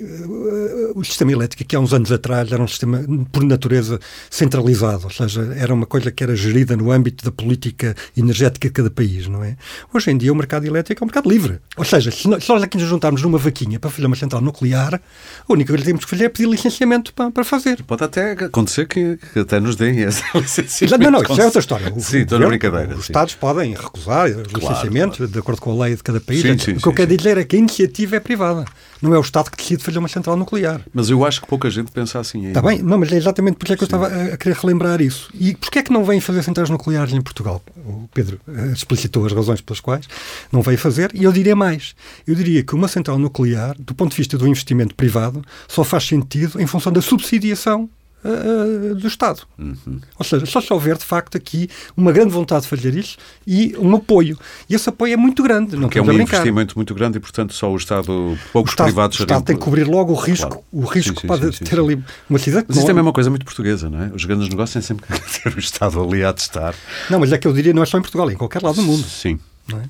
[0.94, 3.98] o sistema elétrico que há uns anos atrás era um sistema por natureza
[4.30, 8.74] centralizado, ou seja, era uma coisa que era gerida no âmbito da política energética de
[8.74, 9.56] cada país, não é?
[9.92, 12.76] Hoje em dia o mercado elétrico é um mercado livre, ou seja, se nós aqui
[12.76, 16.10] nos juntarmos numa vaquinha para fazer uma central nuclear, a única coisa que temos que
[16.10, 17.82] fazer é pedir licenciamento para, para fazer.
[17.82, 20.96] Pode até acontecer que, que até nos deem esse licenciamento.
[21.06, 21.92] Não, não, isso é outra história.
[21.94, 22.94] O, sim, estou na brincadeira.
[22.96, 26.42] Os Estados podem recusar o claro, de acordo com a lei de cada país.
[26.42, 28.64] Sim, sim, o que sim, eu quero dizer é que a iniciativa é privada.
[29.00, 30.80] Não é o Estado que decide fazer uma central nuclear.
[30.92, 32.46] Mas eu acho que pouca gente pensa assim.
[32.46, 35.30] Está bem, não, mas é exatamente porque é que eu estava a, querer relembrar isso.
[35.34, 37.62] E porquê é que não vêm fazer centrais nucleares em Portugal?
[37.76, 40.08] O Pedro uh, explicitou as razões pelas quais
[40.50, 41.10] não veio fazer.
[41.14, 41.94] E eu diria mais.
[42.26, 46.04] Eu diria que uma central nuclear, do ponto de vista do investimento privado, só faz
[46.04, 47.88] sentido em função da subsidiação
[48.24, 49.42] uh, do Estado.
[49.58, 50.00] Uhum.
[50.18, 53.76] Ou seja, só se houver, de facto, aqui uma grande vontade de fazer isso e
[53.78, 54.38] um apoio.
[54.68, 55.76] E esse apoio é muito grande.
[55.76, 58.86] Porque não é um investimento muito grande e, portanto, só o Estado, poucos o Estado,
[58.86, 59.18] privados...
[59.18, 60.64] O Estado tem que cobrir logo o risco, claro.
[60.72, 62.66] o risco sim, sim, pode sim, ter ali uma cidade...
[62.68, 64.10] Mas isto é uma coisa muito portuguesa, não é?
[64.14, 66.74] Os grandes negócios têm sempre que ter o Estado ali a testar.
[67.10, 68.76] Não, mas é que eu diria, não é só em Portugal, é em qualquer lado
[68.76, 69.04] do mundo.
[69.04, 69.38] Sim.
[69.68, 69.84] Não é?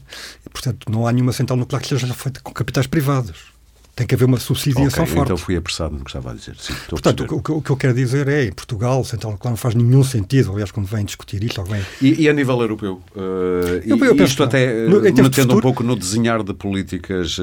[0.50, 3.55] portanto, não há nenhuma central nuclear que seja feita com capitais privados.
[3.96, 5.28] Tem que haver uma subsidiação okay, forte.
[5.28, 6.54] Então fui apressado no que estava a dizer.
[6.58, 9.74] Sim, Portanto, o, o, que eu quero dizer é, em Portugal, central nuclear não faz
[9.74, 11.64] nenhum sentido, aliás, quando vem discutir isto.
[11.64, 11.80] Vem...
[12.02, 13.00] E, e, a nível europeu?
[13.16, 17.42] Uh, eu, eu isto até no, metendo um pouco no desenhar de políticas uh,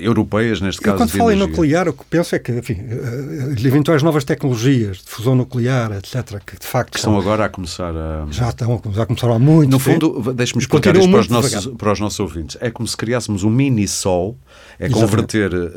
[0.00, 0.96] europeias, neste caso.
[0.96, 4.96] Eu, quando falo em nuclear, o que penso é que, enfim, uh, eventuais novas tecnologias
[4.96, 6.94] de fusão nuclear, etc., que de facto.
[6.94, 8.26] Que estão agora a começar a.
[8.32, 9.70] Já estão, já começaram há muito.
[9.70, 12.56] No fundo, deixe-me explicar isto para os, nossos, para os nossos ouvintes.
[12.60, 14.36] É como se criássemos um mini-sol,
[14.76, 15.10] é Exatamente.
[15.10, 15.67] converter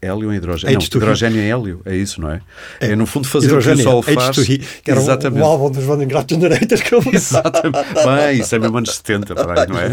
[0.00, 0.78] hélio hélio em hidrogênio.
[0.78, 2.40] Não, hidrogênio em hélio, é isso, não é?
[2.80, 4.36] É, é no fundo fazer o que o Sol faz.
[4.36, 5.42] Que era Exatamente.
[5.42, 7.94] o, o álbum dos Van der Graaf Generator que eu Exatamente.
[7.94, 9.88] Bem, isso é mesmo anos 70, não é?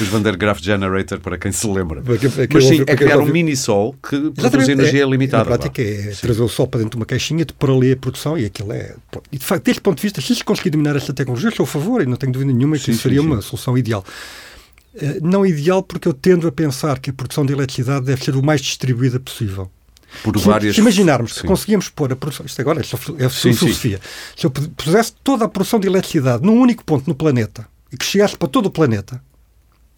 [0.00, 2.02] Os Van der Graaf Generator, para quem se lembra.
[2.02, 5.44] Porque, porque Mas sim, é criar um mini-sol que produz energia é, limitada.
[5.44, 6.20] Na prática é sim.
[6.20, 8.94] trazer o sol para dentro de uma caixinha, de ali a produção e aquilo é...
[9.30, 11.66] E de facto, deste ponto de vista, se se conseguir dominar esta tecnologia, sou a
[11.66, 14.04] favor e não tenho dúvida nenhuma que sim, isso seria sim, uma solução ideal.
[15.00, 18.36] Eh, não ideal porque eu tendo a pensar que a produção de eletricidade deve ser
[18.36, 19.70] o mais distribuída possível.
[20.22, 20.74] Por se, várias...
[20.74, 24.40] se imaginarmos que conseguíamos pôr a produção, isto agora é, é sim, filosofia, sim.
[24.40, 28.04] se eu pusesse toda a produção de eletricidade num único ponto no planeta e que
[28.04, 29.22] chegasse para todo o planeta,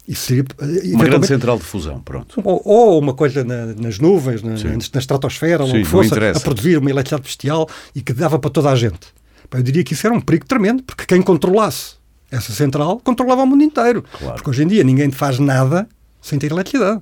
[0.07, 0.45] isso seria,
[0.93, 2.39] uma grande central de fusão, pronto.
[2.43, 6.89] Ou, ou uma coisa na, nas nuvens, na, na estratosfera, ou fosse, a produzir uma
[6.89, 9.07] eletricidade bestial e que dava para toda a gente.
[9.51, 11.95] Eu diria que isso era um perigo tremendo, porque quem controlasse
[12.33, 14.03] essa central controlava o mundo inteiro.
[14.17, 14.35] Claro.
[14.35, 15.87] Porque hoje em dia ninguém faz nada
[16.21, 17.01] sem ter eletricidade.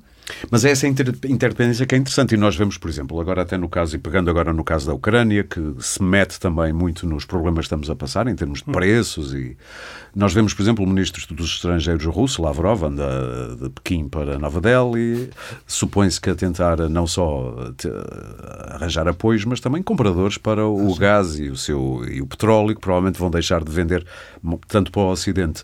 [0.50, 3.70] Mas é essa interdependência que é interessante e nós vemos, por exemplo, agora até no
[3.70, 7.60] caso, e pegando agora no caso da Ucrânia, que se mete também muito nos problemas
[7.60, 8.74] que estamos a passar em termos de hum.
[8.74, 9.58] preços e
[10.16, 14.60] nós vemos, por exemplo, o ministro dos estrangeiros russo, Lavrov, anda de Pequim para Nova
[14.60, 15.30] Delhi,
[15.66, 17.56] supõe-se que a tentar não só
[18.68, 22.82] arranjar apoios, mas também compradores para o gás e o, seu, e o petróleo, que
[22.82, 24.06] provavelmente vão deixar de vender
[24.68, 25.64] tanto para o Ocidente.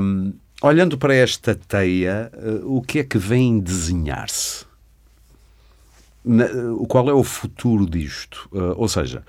[0.00, 4.66] Um, Olhando para esta teia, eh, o que é que vem desenhar-se?
[6.88, 8.48] Qual é o futuro disto?
[8.52, 9.22] Eh, ou seja,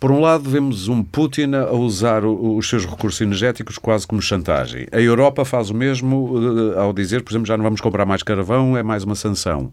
[0.00, 4.86] por um lado, vemos um Putin a usar os seus recursos energéticos quase como chantagem.
[4.90, 8.22] A Europa faz o mesmo eh, ao dizer, por exemplo, já não vamos comprar mais
[8.22, 9.70] carvão, é mais uma sanção.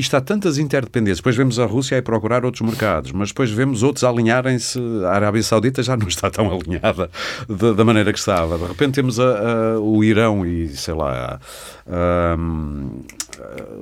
[0.00, 1.18] Isto há tantas interdependências.
[1.18, 4.78] Depois vemos a Rússia a procurar outros mercados, mas depois vemos outros alinharem-se.
[5.04, 7.10] A Arábia Saudita já não está tão alinhada
[7.48, 8.58] da, da maneira que estava.
[8.58, 11.40] De repente temos a, a, o Irão e, sei lá,
[11.86, 12.36] a,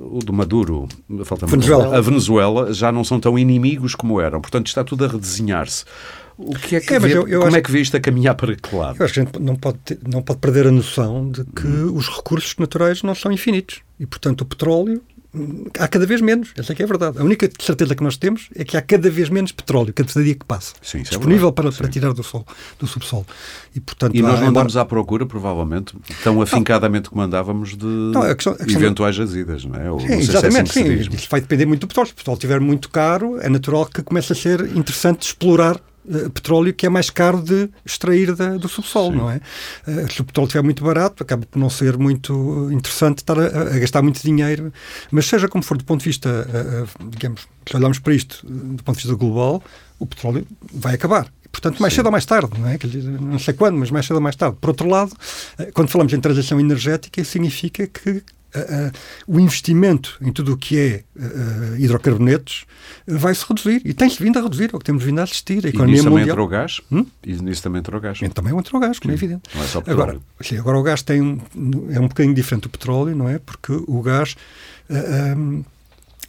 [0.01, 0.87] o do Maduro,
[1.23, 1.97] falta Venezuela.
[1.97, 4.41] a Venezuela, já não são tão inimigos como eram.
[4.41, 5.85] Portanto, está tudo a redesenhar-se.
[6.37, 8.33] O que é que é, vê, eu, eu como é que vê isto a caminhar
[8.33, 8.97] para que lado?
[8.97, 11.67] Eu acho que a gente não pode, ter, não pode perder a noção de que
[11.67, 11.93] hum.
[11.93, 13.81] os recursos naturais não são infinitos.
[13.99, 15.01] E, portanto, o petróleo
[15.77, 17.19] há cada vez menos, essa é que é a verdade.
[17.19, 20.33] A única certeza que nós temos é que há cada vez menos petróleo, cada dia
[20.35, 21.55] que passa, Sim, é disponível verdade.
[21.55, 22.45] para, para tirar do, sol,
[22.79, 23.25] do subsolo.
[23.75, 27.85] E, portanto, E nós não embora- andamos à procura, provavelmente, tão afincadamente como andávamos de
[27.85, 29.91] Não, a questão- a questão- eventuais jazidas, não é?
[29.91, 31.15] Ou, Sim, não sei se é exatamente, sim.
[31.15, 32.07] Isso vai depender muito do petróleo.
[32.07, 35.79] Se o petróleo estiver muito caro, é natural que comece a ser interessante explorar
[36.33, 39.17] petróleo que é mais caro de extrair da- do subsolo, Sim.
[39.17, 39.39] não é?
[39.87, 43.45] Eh, se o petróleo estiver muito barato, acaba por não ser muito interessante estar a,
[43.75, 44.73] a gastar muito dinheiro.
[45.11, 48.45] Mas seja como for, do ponto de vista, eh, eh, digamos, se olharmos para isto
[48.45, 49.63] eh, do ponto de vista global,
[49.99, 51.27] o petróleo vai acabar.
[51.51, 52.77] Portanto, mais cedo ou mais tarde, não é?
[53.19, 54.55] Não sei quando, mas mais cedo ou mais tarde.
[54.61, 55.11] Por outro lado,
[55.57, 58.21] eh, quando falamos em transição energética, significa que eh, eh,
[59.27, 62.65] o investimento em tudo o que é eh, eh, hidrocarbonetos
[63.07, 63.81] eh, vai-se reduzir.
[63.85, 65.63] E tem-se vindo a reduzir, é o que temos vindo a assistir.
[65.65, 66.33] A E economia nisso também mundial.
[66.33, 66.81] entrou o gás?
[66.91, 67.05] Hum?
[67.23, 68.19] E nisso também entrou o gás?
[68.21, 69.43] E também entrou o gás, como é evidente.
[69.53, 70.01] Não é só petróleo.
[70.03, 71.39] Agora, sim, agora o gás tem um,
[71.91, 73.39] é um bocadinho diferente do petróleo, não é?
[73.39, 74.35] Porque o gás
[74.89, 75.63] ah, ah,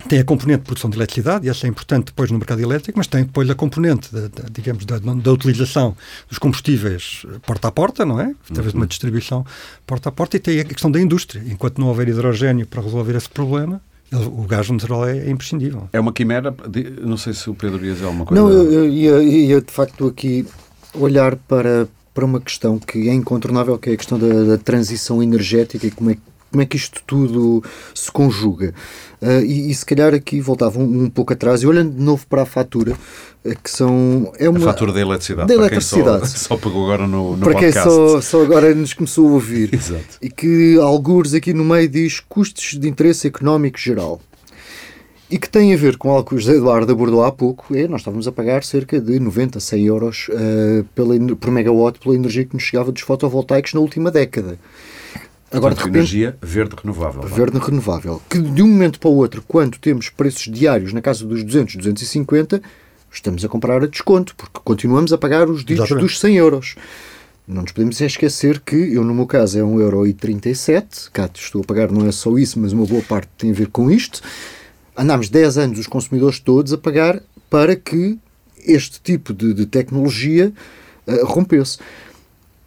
[0.09, 2.99] tem a componente de produção de eletricidade, e essa é importante depois no mercado elétrico,
[2.99, 5.97] mas tem depois a componente, da, da- digamos, da, da utilização
[6.29, 8.35] dos combustíveis porta a porta, não é?
[8.51, 9.45] Através de uma distribuição
[9.87, 11.43] porta a porta, e tem a questão da indústria.
[11.47, 13.81] Enquanto não houver hidrogênio para resolver esse problema,
[14.13, 15.89] o gás natural é, é imprescindível.
[15.93, 16.55] É uma quimera?
[16.69, 18.43] de- Não sei se o Pedro ia dizer alguma coisa.
[18.43, 20.45] Não, eu, eu ia, ia de facto aqui
[20.95, 25.23] olhar para, para uma questão que é incontornável, que é a questão da, da transição
[25.23, 26.17] energética e como é,
[26.51, 27.63] como é que isto tudo
[27.95, 28.75] se conjuga.
[29.23, 32.27] Ah, e, e se calhar aqui voltava um, um pouco atrás, e olhando de novo
[32.27, 32.97] para a fatura,
[33.45, 34.33] eh, que são.
[34.39, 35.49] É A uma, fatura da eletricidade.
[35.49, 36.21] Da para eletricidade.
[36.21, 37.91] Quem só, só pegou agora no, no para quem podcast.
[37.91, 39.73] só, só agora nos começou a ouvir.
[39.75, 40.19] Exato.
[40.23, 44.21] E que algures aqui no meio diz custos de interesse económico geral.
[45.31, 47.87] E que tem a ver com algo que o José Eduardo abordou há pouco, é
[47.87, 52.45] nós estávamos a pagar cerca de 90, 100 euros eh, pela, por megawatt pela energia
[52.45, 54.59] que nos chegava dos fotovoltaicos na última década.
[55.53, 57.23] Agora, de Portanto, repente, energia verde renovável.
[57.23, 57.37] vá.
[57.37, 61.25] verde renovável, que de um momento para o outro, quando temos preços diários na casa
[61.27, 62.63] dos 200, 250,
[63.11, 66.07] estamos a comprar a desconto, porque continuamos a pagar os ditos Exatamente.
[66.07, 66.77] dos 100 euros.
[67.49, 71.11] Não nos podemos esquecer que eu, no meu caso, é 1,37€.
[71.13, 73.69] Cá estou a pagar não é só isso, mas uma boa parte tem a ver
[73.69, 74.23] com isto.
[74.97, 78.17] Andámos 10 anos, os consumidores todos, a pagar para que
[78.65, 80.53] este tipo de, de tecnologia
[81.09, 81.79] eh, rompesse.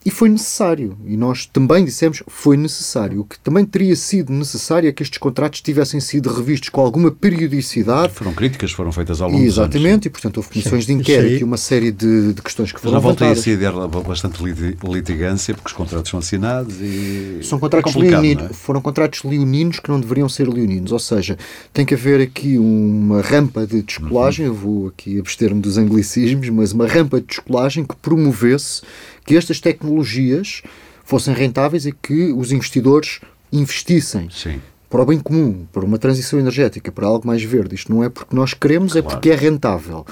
[0.06, 0.98] E foi necessário.
[1.06, 3.22] E nós também dissemos foi necessário.
[3.22, 7.10] O que também teria sido necessário é que estes contratos tivessem sido revistos com alguma
[7.12, 8.14] periodicidade.
[8.14, 9.74] Foram críticas, foram feitas ao longo E dos anos.
[9.76, 13.00] exatamente, e portanto houve comissões de inquérito e uma série de, de questões que foram
[13.00, 13.48] volta levantadas.
[13.48, 17.40] ia ser bastante liti- litigância, porque os contratos são assinados e.
[17.44, 18.54] São contratos é é?
[18.54, 21.38] foram contratos leoninos que não deveriam ser leoninos, ou seja,
[21.72, 26.72] tem que haver aqui uma rampa de descolagem, eu vou aqui abster-me dos anglicismos, mas
[26.72, 28.82] uma rampa de descolagem que promovesse
[29.26, 30.62] que estas tecnologias
[31.04, 33.20] fossem rentáveis e que os investidores
[33.52, 34.62] investissem Sim.
[34.90, 37.76] para o bem comum, para uma transição energética, para algo mais verde.
[37.76, 39.18] Isto não é porque nós queremos, é Claro.
[39.18, 40.06] porque é rentável.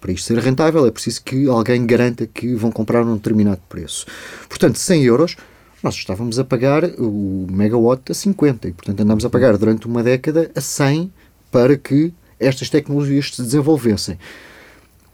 [0.00, 3.60] Para isto ser rentável é preciso que alguém garanta que vão comprar a um determinado
[3.68, 4.06] preço.
[4.48, 5.36] Portanto, 100 euros,
[5.82, 10.02] nós estávamos a pagar o megawatt a 50 e, portanto, andámos a pagar durante uma
[10.02, 11.12] década a 100
[11.50, 14.18] para que estas tecnologias se desenvolvessem.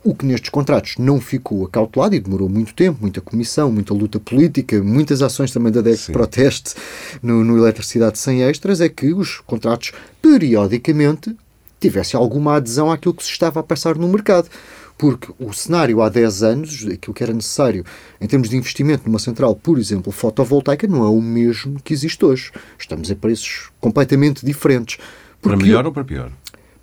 [0.06, 4.20] O que nestes contratos não ficou acautelado e demorou muito tempo, muita comissão, muita luta
[4.20, 6.76] política, muitas ações também da DEC de protesto
[7.20, 9.90] no, no Eletricidade Sem Extras, é que os contratos
[10.22, 11.36] periodicamente
[11.80, 14.48] tivessem alguma adesão àquilo que se estava a passar no mercado.
[14.96, 17.84] Porque o cenário há 10 anos, aquilo que era necessário
[18.20, 22.24] em termos de investimento numa central, por exemplo, fotovoltaica, não é o mesmo que existe
[22.24, 22.52] hoje.
[22.78, 24.98] Estamos a preços completamente diferentes.
[25.42, 26.30] Para Porque- melhor ou para pior?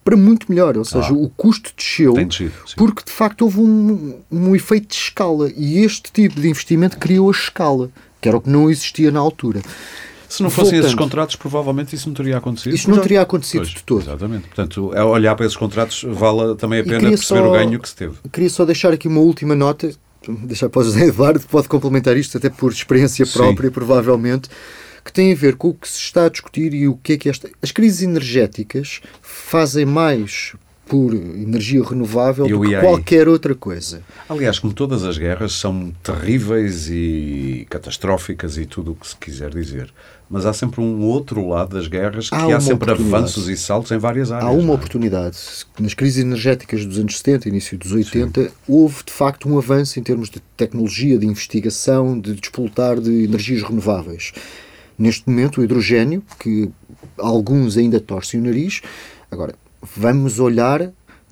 [0.03, 1.13] Para muito melhor, ou seja, Ah.
[1.13, 2.73] o custo desceu Tem descido, sim.
[2.77, 7.29] porque de facto houve um, um efeito de escala e este tipo de investimento criou
[7.29, 7.89] a escala,
[8.21, 9.61] que era o que não existia na altura.
[10.29, 10.97] Se não fossem esses Voltando.
[11.03, 12.73] contratos, provavelmente isso não teria acontecido.
[12.73, 14.01] Isto não teria acontecido Pois, de todo.
[14.01, 14.47] Exatamente.
[14.47, 17.79] Portanto, ao olhar para esses contratos, vale também a pena queria perceber só- o ganho
[17.79, 18.15] que se teve.
[18.31, 19.93] Queria só deixar aqui uma última nota,
[20.27, 23.33] deixar para o José Eduardo, pode complementar isto até por experiência Sim.
[23.33, 24.49] própria, provavelmente,
[25.03, 27.17] que tem a ver com o que se está a discutir e o que é
[27.17, 27.49] que esta.
[27.61, 34.03] As crises energéticas fazem mais por energia renovável do que qualquer outra coisa.
[34.27, 39.49] Aliás, como todas as guerras, são terríveis e catastróficas e tudo o que se quiser
[39.49, 39.93] dizer.
[40.29, 43.97] Mas há sempre um outro lado das guerras que Há sempre avanços e saltos em
[43.97, 44.49] várias áreas.
[44.49, 44.75] Há uma não é?
[44.75, 45.37] oportunidade.
[45.79, 50.03] Nas crises energéticas dos anos 70, início dos 80, houve de facto um avanço em
[50.03, 54.33] termos de tecnologia, de investigação, de despoltar de energias renováveis.
[54.97, 56.69] Neste momento, o hidrogênio, que
[57.17, 58.81] alguns ainda torcem o nariz,
[59.31, 59.55] agora
[59.95, 60.91] vamos olhar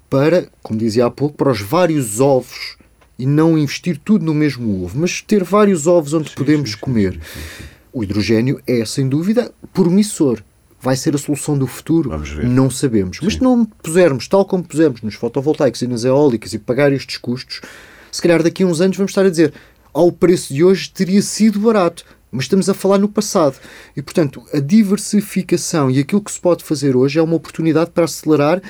[0.09, 2.77] para, como dizia há pouco, para os vários ovos
[3.17, 7.19] e não investir tudo no mesmo ovo, mas ter vários ovos onde podemos comer.
[7.93, 10.41] O hidrogênio é, sem dúvida, promissor.
[10.81, 12.09] vai ser a solução do futuro?
[12.43, 13.19] Não sabemos.
[13.21, 17.17] Mas se não pusermos, tal como pusemos nos fotovoltaicos e nas eólicas e pagar estes
[17.17, 17.61] custos,
[18.11, 19.53] se calhar daqui a uns anos vamos estar a dizer
[19.93, 22.03] ao preço de hoje teria sido barato.
[22.31, 23.57] Mas estamos a falar no passado.
[23.95, 28.05] E, portanto, a diversificação e aquilo que se pode fazer hoje é uma oportunidade para
[28.05, 28.61] acelerar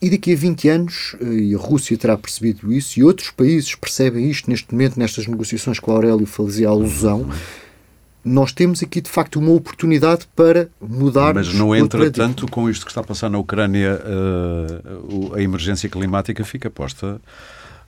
[0.00, 3.74] e daqui a 20 anos, eh, e a Rússia terá percebido isso, e outros países
[3.74, 7.28] percebem isto neste momento, nestas negociações que o Aurélio fazia alusão,
[8.24, 11.34] nós temos aqui de facto uma oportunidade para mudar.
[11.34, 15.88] Mas não entra tanto com isto que está a passar na Ucrânia, uh, a emergência
[15.88, 17.20] climática fica posta.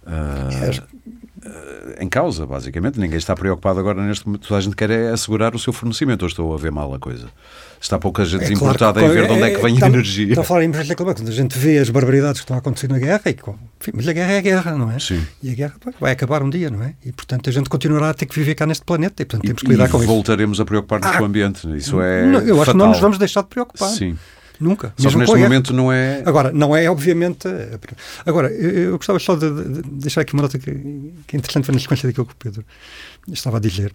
[0.06, 0.98] Uh,
[2.00, 2.98] em causa, basicamente.
[2.98, 4.48] Ninguém está preocupado agora neste momento.
[4.48, 6.22] Toda a gente quer é assegurar o seu fornecimento.
[6.22, 7.28] Ou estou a ver mal a coisa?
[7.80, 9.88] Está pouca gente é importada claro, em ver de onde é, que vem está, a
[9.88, 10.28] energia.
[10.30, 11.22] Está a falar em emergência climática.
[11.22, 14.08] Quando a gente vê as barbaridades que estão a acontecer na guerra, e, enfim, mas
[14.08, 14.98] a guerra é a guerra, não é?
[14.98, 15.24] Sim.
[15.42, 16.94] E a guerra vai acabar um dia, não é?
[17.04, 19.62] E, portanto, a gente continuará a ter que viver cá neste planeta e, portanto, temos
[19.62, 20.14] que lidar e com voltaremos isso.
[20.14, 21.76] voltaremos a preocupar-nos ah, com o ambiente.
[21.76, 22.74] Isso é não, Eu acho fatal.
[22.74, 23.90] que não nos vamos deixar de preocupar.
[23.90, 24.16] Sim.
[24.60, 24.92] Nunca.
[24.96, 26.22] Só neste momento não é.
[26.26, 27.46] Agora, não é, obviamente.
[28.26, 30.72] Agora, eu, eu gostava só de, de, deixar aqui uma nota que,
[31.26, 32.64] que é interessante na sequência daquilo que o Pedro
[33.28, 33.94] estava a dizer.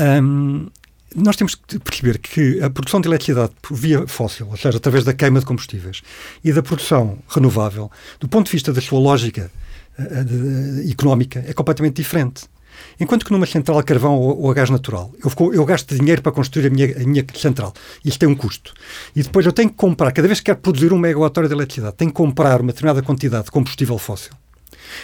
[0.00, 0.68] Um,
[1.14, 5.04] nós temos que perceber que a produção de eletricidade por via fóssil, ou seja, através
[5.04, 6.02] da queima de combustíveis,
[6.42, 9.50] e da produção renovável, do ponto de vista da sua lógica
[9.98, 12.44] de, de, económica, é completamente diferente.
[12.98, 16.22] Enquanto que numa central a carvão ou, ou a gás natural, eu, eu, gasto dinheiro
[16.22, 17.72] para construir a minha, a minha central.
[18.04, 18.72] Isso tem um custo.
[19.14, 21.96] E depois eu tenho que comprar, cada vez que quero produzir um megawatt-hora de eletricidade,
[21.96, 24.32] tenho que comprar uma determinada quantidade de combustível fóssil.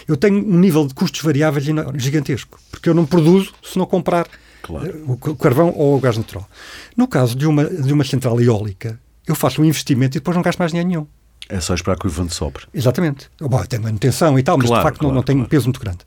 [0.06, 1.64] Eu tenho um nível de custos variáveis
[1.96, 4.26] gigantesco, porque eu não produzo se não comprar
[4.62, 4.88] claro.
[4.88, 6.48] Eh, o carvão ou o gás natural.
[6.96, 10.42] No caso de uma, de uma central eólica, eu faço um investimento e depois não
[10.42, 11.06] gasto mais dinheiro nenhum.
[11.48, 12.66] É só esperar que o vento sopre.
[12.74, 13.30] Exatamente.
[13.40, 15.66] Bom, tem manutenção e tal, mas claro, de facto claro, não, não tem um peso
[15.66, 15.98] muito grande.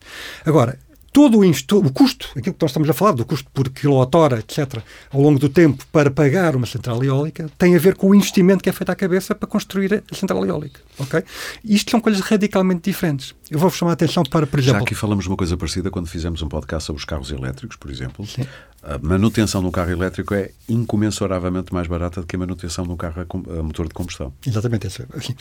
[0.46, 0.78] Agora,
[1.12, 4.82] todo o, o, custo, aquilo que nós estamos a falar, do custo por quilowatt-hora, etc.,
[5.12, 8.64] ao longo do tempo para pagar uma central eólica, tem a ver com o investimento
[8.64, 10.82] que é feito à cabeça para construir a central eólica.
[11.00, 11.24] Okay?
[11.64, 13.36] Isto são coisas radicalmente diferentes.
[13.50, 14.80] Eu vou-vos chamar a atenção para, por exemplo...
[14.80, 17.78] Já aqui falamos de uma coisa parecida quando fizemos um podcast sobre os carros elétricos,
[17.78, 18.26] por exemplo.
[18.26, 18.46] Sim.
[18.82, 22.92] A manutenção de um carro elétrico é incomensuravelmente mais barata do que a manutenção de
[22.92, 24.34] um carro a, motor de combustão.
[24.46, 24.88] Exatamente.
[24.88, 25.06] Isso.
[25.14, 25.36] Assim.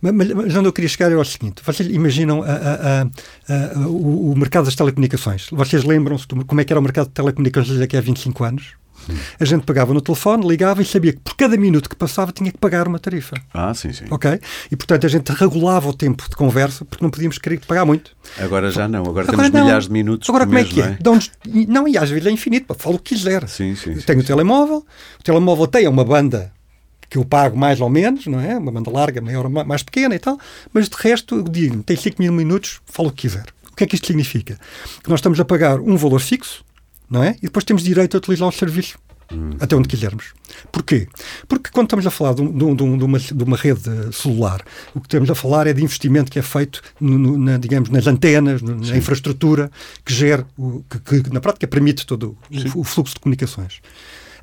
[0.00, 1.62] Mas, mas, onde eu queria chegar é ao seguinte.
[1.64, 5.48] Vocês imaginam a, a, a, o, o, mercado das telecomunicações.
[5.52, 8.74] Vocês lembram-se como é que era o mercado de telecomunicações aqui há 25 anos?
[9.38, 12.50] A gente pagava no telefone, ligava e sabia que por cada minuto que passava tinha
[12.50, 13.36] que pagar uma tarifa.
[13.52, 14.04] Ah, sim, sim.
[14.10, 14.38] Ok?
[14.70, 18.16] E portanto a gente regulava o tempo de conversa porque não podíamos querer pagar muito.
[18.38, 19.64] Agora já não, agora, agora temos não.
[19.64, 20.28] milhares de minutos.
[20.28, 20.84] Agora como mês, é que é?
[20.84, 20.98] é?
[21.68, 23.48] Não, e às vezes é infinito, falo o que quiser.
[23.48, 23.94] Sim, sim.
[23.94, 24.86] Eu tenho o telemóvel,
[25.18, 26.52] o telemóvel tem uma banda
[27.10, 28.56] que eu pago mais ou menos, não é?
[28.56, 30.38] Uma banda larga, maior ou mais pequena e tal,
[30.72, 33.46] mas de resto eu digo, tem 5 mil minutos, falo o que quiser.
[33.70, 34.58] O que é que isto significa?
[35.02, 36.64] Que nós estamos a pagar um valor fixo,
[37.10, 37.36] não é?
[37.38, 38.98] E depois temos direito a utilizar o serviço
[39.32, 39.50] Hum.
[39.60, 40.32] Até onde quisermos.
[40.72, 41.06] Porquê?
[41.46, 43.80] Porque quando estamos a falar de, de, de, uma, de, uma, rede
[44.12, 44.60] celular,
[44.94, 47.90] o que estamos a falar é de investimento que é feito, no, no, na, digamos,
[47.90, 49.70] nas antenas, no, na infraestrutura,
[50.04, 52.36] que gera, o, que, que, na prática permite todo
[52.74, 53.80] o, o, fluxo de comunicações.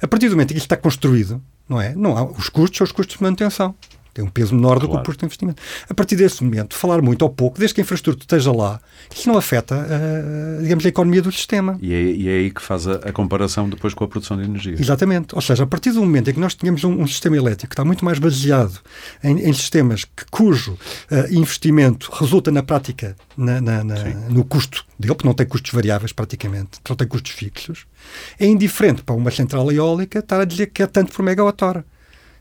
[0.01, 1.93] A partir do momento em que isto está construído, não é?
[1.93, 3.75] Não há, os custos são os custos de manutenção
[4.17, 5.61] tem um peso menor do que o custo de investimento.
[5.87, 8.79] A partir desse momento, falar muito ou pouco, desde que a infraestrutura esteja lá,
[9.15, 11.77] isso não afeta, uh, digamos, a economia do sistema.
[11.79, 14.43] E é, e é aí que faz a, a, comparação depois com a produção de
[14.43, 14.73] energia.
[14.73, 15.35] Exatamente.
[15.35, 17.73] Ou seja, a partir do momento em que nós tínhamos um, um sistema elétrico que
[17.73, 18.79] está muito mais baseado
[19.23, 24.83] em, em sistemas que, cujo uh, investimento resulta na prática na, na, na, no custo
[24.97, 27.85] dele, porque não tem custos variáveis praticamente, só tem custos fixos,
[28.39, 31.85] é indiferente para uma central eólica estar a dizer que é tanto por megawatt-hora.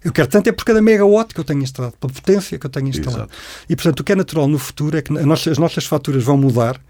[0.04, 2.70] Eu quero tanto é por cada megawatt que eu tenho instalado, pela potência que eu
[2.70, 3.24] tenho instalado.
[3.24, 3.32] Exato.
[3.68, 6.36] E, portanto, o que é natural no futuro é que nossa, as nossas faturas vão
[6.36, 6.80] mudar,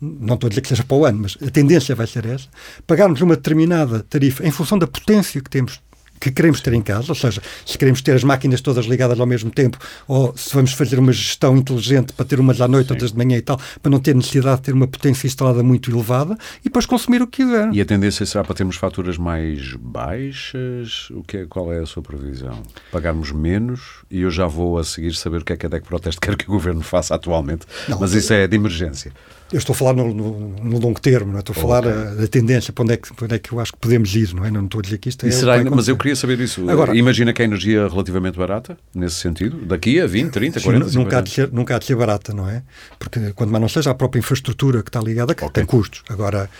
[0.00, 2.48] não estou a dizer que seja para o ano, mas a tendência vai ser essa,
[2.86, 5.80] pagarmos uma determinada tarifa em função da potência que temos
[6.24, 9.26] que queremos ter em casa, ou seja, se queremos ter as máquinas todas ligadas ao
[9.26, 12.94] mesmo tempo, ou se vamos fazer uma gestão inteligente para ter umas à noite, Sim.
[12.94, 15.90] outras de manhã e tal, para não ter necessidade de ter uma potência instalada muito
[15.90, 17.68] elevada e depois consumir o que quiser.
[17.72, 21.10] E a tendência será para termos faturas mais baixas?
[21.10, 22.62] O que é, qual é a sua previsão?
[22.90, 25.84] Pagarmos menos e eu já vou a seguir saber o que é que a DEC
[25.84, 29.12] Proteste quer que o Governo faça atualmente, não, mas isso é de emergência.
[29.54, 31.40] Eu estou a falar no, no, no longo termo, não é?
[31.40, 31.92] estou a falar okay.
[31.92, 34.12] Eh, da tendência, para onde, é que, para onde é que eu acho que podemos
[34.16, 34.50] ir, não é?
[34.50, 35.30] Não estou a dizer que isto é.
[35.30, 36.68] Será, mas eu queria saber isso.
[36.68, 40.88] Agora, Imagina que a energia é relativamente barata, nesse sentido, daqui a 20, 30, 40,
[40.88, 42.64] sim, nunca, há de ser, nunca há de ser barata, não é?
[42.98, 45.62] Porque quando mais não seja a própria infraestrutura que está ligada, que okay.
[45.62, 46.02] tem custos.
[46.08, 46.50] Agora,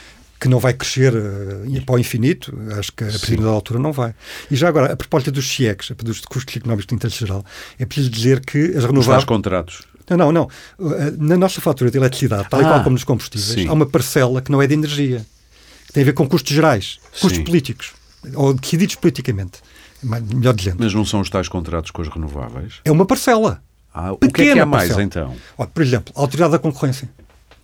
[0.45, 3.93] que não vai crescer uh, para o infinito, acho que a partir da altura não
[3.93, 4.15] vai.
[4.51, 7.45] E já agora, a propósito dos CIECs, dos custos económicos de interesse geral,
[7.79, 9.19] é preciso dizer que as renováveis...
[9.19, 9.83] Os contratos.
[10.11, 10.49] Não, não, não.
[10.81, 13.69] Eh, na nossa fatura de eletricidade, tal ah, e qual como nos combustíveis, sim.
[13.69, 15.25] há uma parcela que não é de energia,
[15.87, 17.45] que tem a ver com custos gerais, custos sim.
[17.45, 17.93] políticos,
[18.35, 19.61] ou decididos politicamente.
[20.03, 20.77] melhor dizendo.
[20.79, 22.81] Mas não são os tais contratos com as renováveis?
[22.85, 23.63] É uma parcela.
[23.93, 25.03] Ah, o que é que há Pequena mais parcela.
[25.05, 25.37] então?
[25.57, 27.09] Olha, por exemplo, a Autoridade da Concorrência.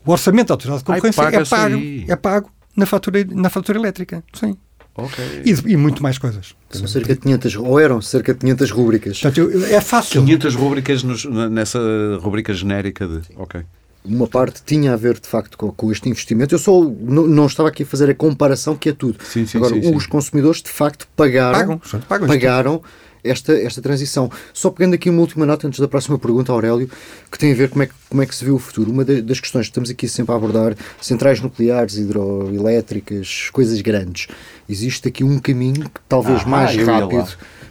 [0.07, 3.51] O orçamento da Autoridade da Ai, Concorrência é paga-se pago, é pago na fatura, na
[3.51, 4.25] fatura elétrica.
[4.33, 4.57] Sim.
[4.97, 5.25] Ok.
[5.45, 6.55] E, e muito mais coisas.
[6.71, 9.21] São cerca de 500, ou eram cerca de 500 rúbricas.
[9.21, 10.23] Portanto, eu- eu- é fácil.
[10.25, 11.79] 500 rubricas nos- nessa
[12.21, 13.21] rubrica genérica de.
[13.37, 13.63] Ok.
[14.05, 16.55] Uma parte tinha a ver, de facto, com, com este investimento.
[16.55, 19.19] Eu só não, não estava aqui a fazer a comparação, que é tudo.
[19.23, 19.95] Sim, sim, Agora, sim, sim.
[19.95, 22.83] os consumidores, de facto, pagaram, Pagam, pagam pagaram
[23.23, 24.31] esta, esta transição.
[24.55, 26.89] Só pegando aqui uma última nota antes da próxima pergunta, Aurélio,
[27.31, 28.91] que tem a ver como é que, como é que se vê o futuro.
[28.91, 34.29] Uma da- das questões que estamos aqui sempre a abordar, centrais nucleares, hidroelétricas, coisas grandes.
[34.71, 37.29] Existe aqui um caminho que talvez Ah, mais rápido,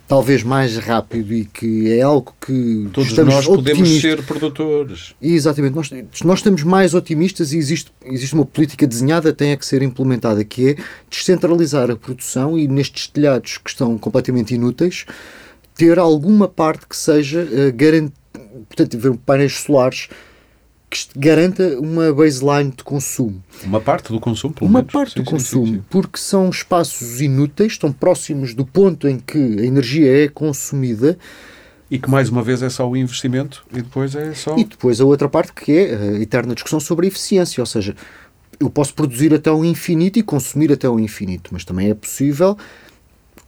[0.07, 5.15] talvez mais rápido e que é algo que Todos nós podemos otimistas- ser produtores.
[5.21, 5.89] Exatamente, nós,
[6.25, 10.43] nós estamos mais otimistas e existe, existe uma política desenhada, tem é que ser implementada,
[10.43, 10.75] que é
[11.09, 15.05] descentralizar a produção e nestes telhados que estão completamente inúteis,
[15.75, 18.11] ter alguma parte que seja uh, garante,
[18.67, 20.09] portanto, haver painéis solares
[20.89, 23.43] que garanta uma baseline de consumo.
[23.63, 24.91] Uma parte do consumo, pelo Uma menos.
[24.91, 25.83] parte Sim, do sim, consumo, sim.
[25.89, 31.17] porque são espaços inúteis, estão próximos do ponto em que a energia é consumida
[31.91, 34.55] E que mais uma vez é só o investimento e depois é só.
[34.57, 37.95] E depois a outra parte que é a eterna discussão sobre a eficiência, ou seja,
[38.59, 42.57] eu posso produzir até o infinito e consumir até o infinito, mas também é possível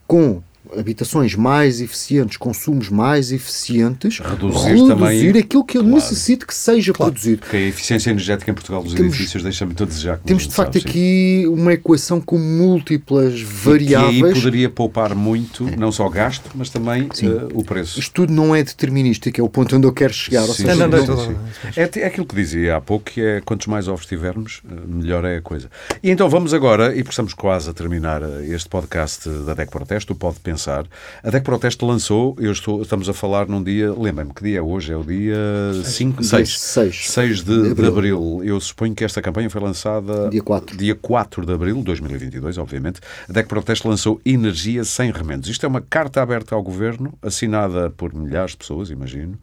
[0.07, 0.41] com
[0.77, 5.95] habitações mais eficientes, consumos mais eficientes, Reduzir também- aquilo que eu Claro.
[5.95, 7.39] necessito que seja produzido.
[7.41, 10.17] Porque a eficiência energética em Portugal dos Temos- edifícios deixa muito a desejar.
[10.19, 10.89] Temos de facto sabe, sim.
[10.89, 14.37] aqui uma equação com múltiplas E que aí variáveis.
[14.39, 17.99] poderia poupar muito, não só gasto, mas também eh, o preço.
[17.99, 20.45] Isto tudo não é determinístico, é o ponto onde eu quero chegar.
[20.47, 21.35] Sim, seja, sim, não, não, sim, não, sim.
[21.75, 25.25] É, é aquilo que dizia há pouco, que é quantos mais ovos tivermos, eh, melhor
[25.25, 25.69] é a coisa.
[26.01, 29.69] E então vamos agora, e porque estamos quase a terminar eh, este podcast da DEC
[29.69, 30.60] Proteste, o Pode Pensar.
[30.67, 34.61] A DEC Proteste lançou, eu estou, estamos a falar num dia, lembrem-me que dia é
[34.61, 34.91] hoje?
[34.93, 35.35] É o dia
[35.83, 36.59] 5, Dia 6.
[36.59, 37.87] seis 6 de, de de abril.
[37.87, 38.41] abril.
[38.43, 40.77] Eu suponho que esta campanha foi lançada Dia 4.
[40.77, 42.99] dia 4 de abril de 2022, obviamente.
[43.29, 45.49] A DEC Proteste lançou Energia Sem Remendos.
[45.49, 49.37] Isto é uma carta aberta ao governo, assinada por milhares de pessoas, imagino.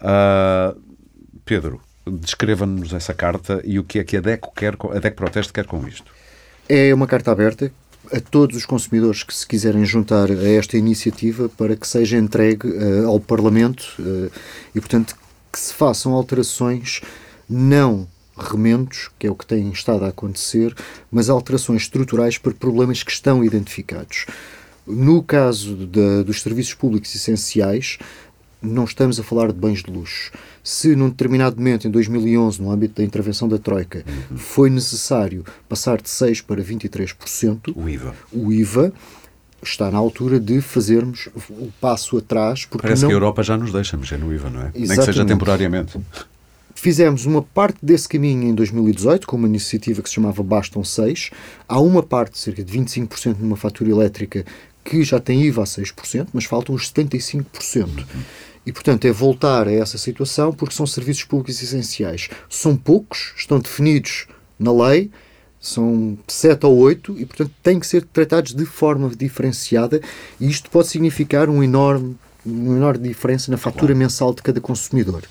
[0.00, 0.74] Ah,
[1.44, 5.52] Pedro, descreva-nos essa carta e o que é que a DEC, quer, a DEC Proteste
[5.52, 6.10] quer com isto.
[6.68, 7.70] É uma carta aberta
[8.12, 12.68] a todos os consumidores que se quiserem juntar a esta iniciativa para que seja entregue
[12.74, 14.30] eh, ao Parlamento eh,
[14.74, 15.14] e, portanto,
[15.52, 17.00] que se façam alterações
[17.48, 18.06] não
[18.36, 20.74] remendos, que é o que tem estado a acontecer,
[21.10, 24.26] mas alterações estruturais para problemas que estão identificados.
[24.86, 27.98] No caso da- dos serviços públicos essenciais,
[28.62, 30.30] não estamos a falar de bens de luxo.
[30.62, 34.04] Se num determinado momento, em 2011, no âmbito da intervenção da Troika,
[34.36, 38.14] foi necessário passar de 6% para 23%, O IVA.
[38.32, 38.92] o IVA
[39.62, 43.56] está na altura de fazermos o passo atrás, porque Parece não que a Europa já
[43.56, 44.70] nos deixa mexer no IVA, não é?
[44.74, 45.28] Nem que seja Exatamente.
[45.28, 45.98] temporariamente.
[46.74, 51.30] Fizemos uma parte desse caminho em 2018, com uma iniciativa que se chamava Bastam 6.
[51.68, 54.44] Há uma parte, cerca de 25% numa fatura elétrica,
[54.84, 58.06] que já tem IVA a 6%, mas faltam os 75%.
[58.68, 62.28] E, portanto, é voltar a essa situação porque são serviços públicos essenciais.
[62.50, 64.26] São poucos, estão definidos
[64.58, 65.10] na lei,
[65.58, 70.02] são sete ou oito e, portanto, têm que ser tratados de forma diferenciada
[70.38, 72.14] e isto pode significar um enorme,
[72.44, 75.22] uma enorme diferença na fatura mensal de cada consumidor.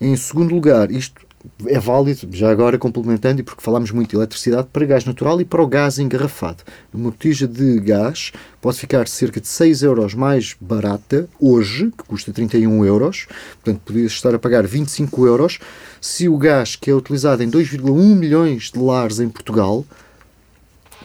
[0.00, 1.21] Em segundo lugar, isto
[1.66, 5.44] é válido, já agora complementando, e porque falámos muito de eletricidade, para gás natural e
[5.44, 6.62] para o gás engarrafado.
[6.92, 12.32] Uma botija de gás pode ficar cerca de 6 euros mais barata hoje, que custa
[12.32, 13.26] 31 euros,
[13.62, 15.58] portanto podia estar a pagar 25 euros,
[16.00, 19.84] se o gás que é utilizado em 2,1 milhões de lares em Portugal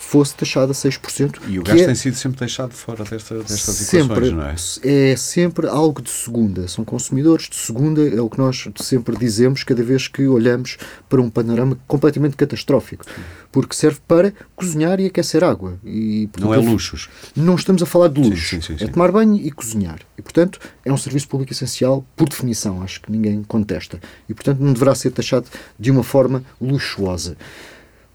[0.07, 1.41] fosse taxado a 6%.
[1.49, 5.11] E o gás é- tem sido sempre deixado fora desta, destas sempre, equações, não é?
[5.11, 6.65] é sempre algo de segunda.
[6.69, 10.77] São consumidores de segunda, é o que nós sempre dizemos cada vez que olhamos
[11.09, 13.03] para um panorama completamente catastrófico.
[13.51, 15.77] Porque serve para cozinhar e aquecer água.
[15.83, 17.09] E, Não é portanto, luxos.
[17.35, 18.47] Não estamos a falar de Sim, luxo.
[18.47, 19.99] sim, sim, É tomar banho e cozinhar.
[20.17, 22.81] E, portanto, é um serviço público essencial por definição.
[22.81, 23.99] Acho que ninguém contesta.
[24.29, 25.47] E, portanto, não deverá ser taxado
[25.77, 27.35] de uma forma luxuosa.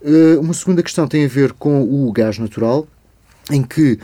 [0.05, 2.87] Uh, uma segunda questão tem a ver com o gás natural,
[3.51, 3.99] em que,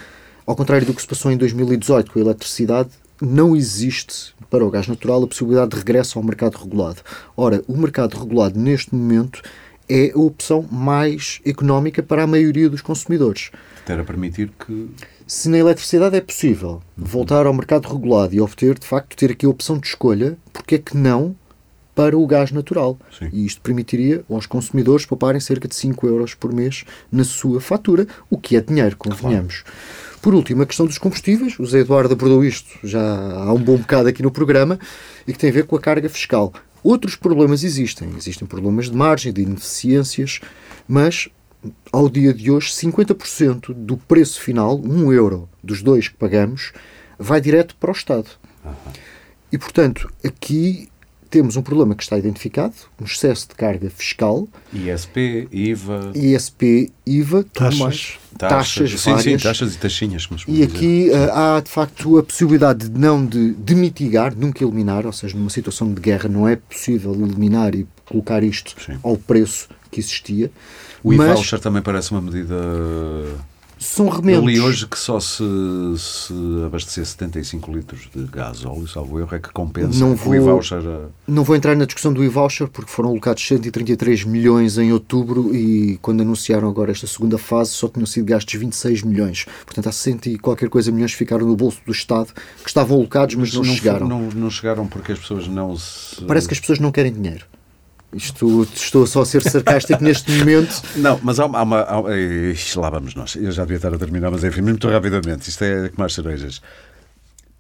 [0.47, 2.91] ao contrário do que se passou em 2018 com a eletricidade,
[3.21, 7.01] não existe para o gás natural a possibilidade de regresso ao mercado regulado.
[7.37, 9.43] Ora, o mercado regulado neste momento
[9.89, 13.51] é a opção mais económica para a maioria dos consumidores.
[13.87, 14.91] Ter a permitir que.
[15.27, 19.45] Se na eletricidade é possível voltar ao mercado regulado e obter, de facto, ter aqui
[19.45, 21.35] a opção de escolha, porque é que não
[21.99, 22.97] para o gás natural?
[23.19, 23.29] Sim.
[23.33, 28.07] E isto permitiria aos consumidores pouparem cerca de 5 euros por mês na sua fatura,
[28.31, 29.65] o que é dinheiro, convenhamos.
[30.23, 31.59] Por por último, a questão dos combustíveis.
[31.59, 34.79] O Zé Eduardo abordou isto já há um bom bocado aqui no programa
[35.27, 36.53] e que tem a ver com a carga fiscal.
[36.85, 38.11] Outros problemas existem.
[38.17, 40.41] Existem problemas de margem, de ineficiências,
[40.87, 41.29] mas
[41.91, 46.73] ao dia de hoje, 50% do preço final, 1 euro dos dois que pagamos,
[47.19, 48.29] vai direto para o Estado.
[48.65, 48.93] Uhum.
[49.51, 50.89] E, portanto, aqui
[51.31, 54.49] temos um problema que está identificado, um excesso de carga fiscal.
[54.73, 56.13] ISP, IVA.
[56.15, 57.79] ISP, IVA, tudo taxas.
[57.79, 58.19] mais.
[58.39, 59.43] Taxas, sim, várias.
[59.43, 60.29] Sim, taxas e taxinhas.
[60.47, 65.07] e aqui uh, há, de facto, a possibilidade de não de, de mitigar, nunca eliminar,
[65.07, 68.99] ou seja, numa situação de guerra não é possível eliminar e colocar isto sim.
[69.03, 70.51] ao preço que existia.
[71.03, 72.55] O e-voucher também parece uma medida
[73.79, 74.43] são remendos.
[74.43, 75.43] Eu li hoje que só se,
[75.97, 76.33] se
[76.65, 80.83] abastecer 75 litros de gás óleo, salvo erro, é que compensa não vou, o e-voucher.
[81.27, 85.99] Não vou entrar na discussão do e-voucher porque foram alocados 133 milhões em outubro e
[86.03, 89.47] quando anunciaram agora esta segunda fase só tinham sido gastos 26 milhões.
[89.65, 93.35] Portanto, há 100 e qualquer coisa milhões ficaram no bolso do Estado que estavam alocados,
[93.37, 94.09] mas, mas não, não, chegaram.
[94.09, 96.25] Não, não chegaram porque as pessoas não se.
[96.25, 97.47] Parece que as pessoas não querem dinheiro.
[98.13, 100.83] Isto, estou só a ser sarcástico neste momento.
[100.97, 101.81] Não, mas há, há uma.
[101.81, 102.01] Há,
[102.77, 103.37] lá vamos nós.
[103.37, 105.49] Eu já devia estar a terminar, mas enfim, muito rapidamente.
[105.49, 106.63] Isto é como as cerejas.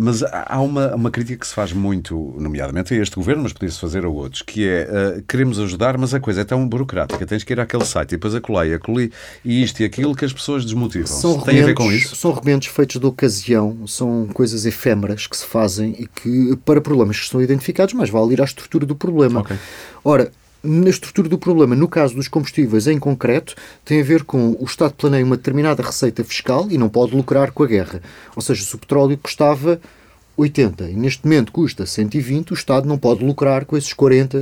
[0.00, 3.80] Mas há uma, uma crítica que se faz muito, nomeadamente a este governo, mas podia-se
[3.80, 4.88] fazer a outros, que é
[5.18, 7.26] uh, queremos ajudar, mas a coisa é tão burocrática.
[7.26, 9.12] Tens que ir àquele site e depois acolei, acolhi
[9.44, 11.08] e isto e aquilo que as pessoas desmotivam.
[11.08, 12.14] São Tem a ver com isso?
[12.14, 17.16] São remendos feitos de ocasião, são coisas efêmeras que se fazem e que, para problemas
[17.16, 19.40] que estão identificados, mais vale ir à estrutura do problema.
[19.40, 19.56] Okay.
[20.04, 20.30] Ora,
[20.62, 23.54] na estrutura do problema, no caso dos combustíveis em concreto,
[23.84, 27.52] tem a ver com o Estado planeia uma determinada receita fiscal e não pode lucrar
[27.52, 28.02] com a guerra.
[28.34, 29.80] Ou seja, se o petróleo custava
[30.38, 34.38] 80 e neste momento custa 120, o Estado não pode lucrar com esses 40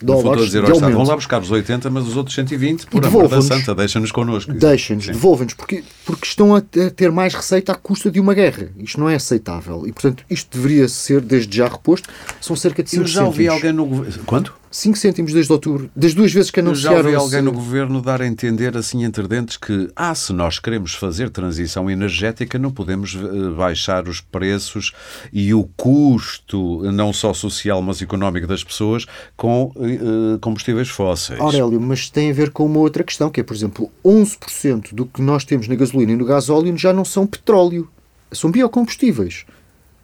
[0.00, 0.74] dólares dizer de aumento.
[0.74, 4.12] Estado, vão lá buscar os 80, mas os outros 120, por amor da santa, deixa-nos
[4.12, 4.52] connosco.
[4.52, 8.68] Deixem-nos, devolvem-nos, porque, porque estão a ter mais receita à custa de uma guerra.
[8.78, 9.84] Isto não é aceitável.
[9.86, 12.08] E, portanto, isto deveria ser, desde já, reposto.
[12.40, 14.22] São cerca de 5 Eu já ouvi alguém no governo...
[14.24, 14.61] Quanto?
[14.72, 16.96] 5 cêntimos desde outubro, das duas vezes que anunciaram.
[16.96, 20.32] Eu já ouvi alguém no governo dar a entender, assim entre dentes, que ah, se
[20.32, 24.92] nós queremos fazer transição energética, não podemos eh, baixar os preços
[25.30, 29.06] e o custo, não só social, mas económico das pessoas,
[29.36, 31.38] com uh, combustíveis fósseis.
[31.38, 35.04] Aurélio, mas tem a ver com uma outra questão, que é, por exemplo, 11% do
[35.04, 37.88] que nós temos na gasolina e no gasóleo já não são petróleo,
[38.32, 39.44] são biocombustíveis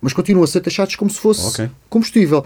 [0.01, 1.71] mas continuam a ser taxados como se fosse okay.
[1.89, 2.45] combustível.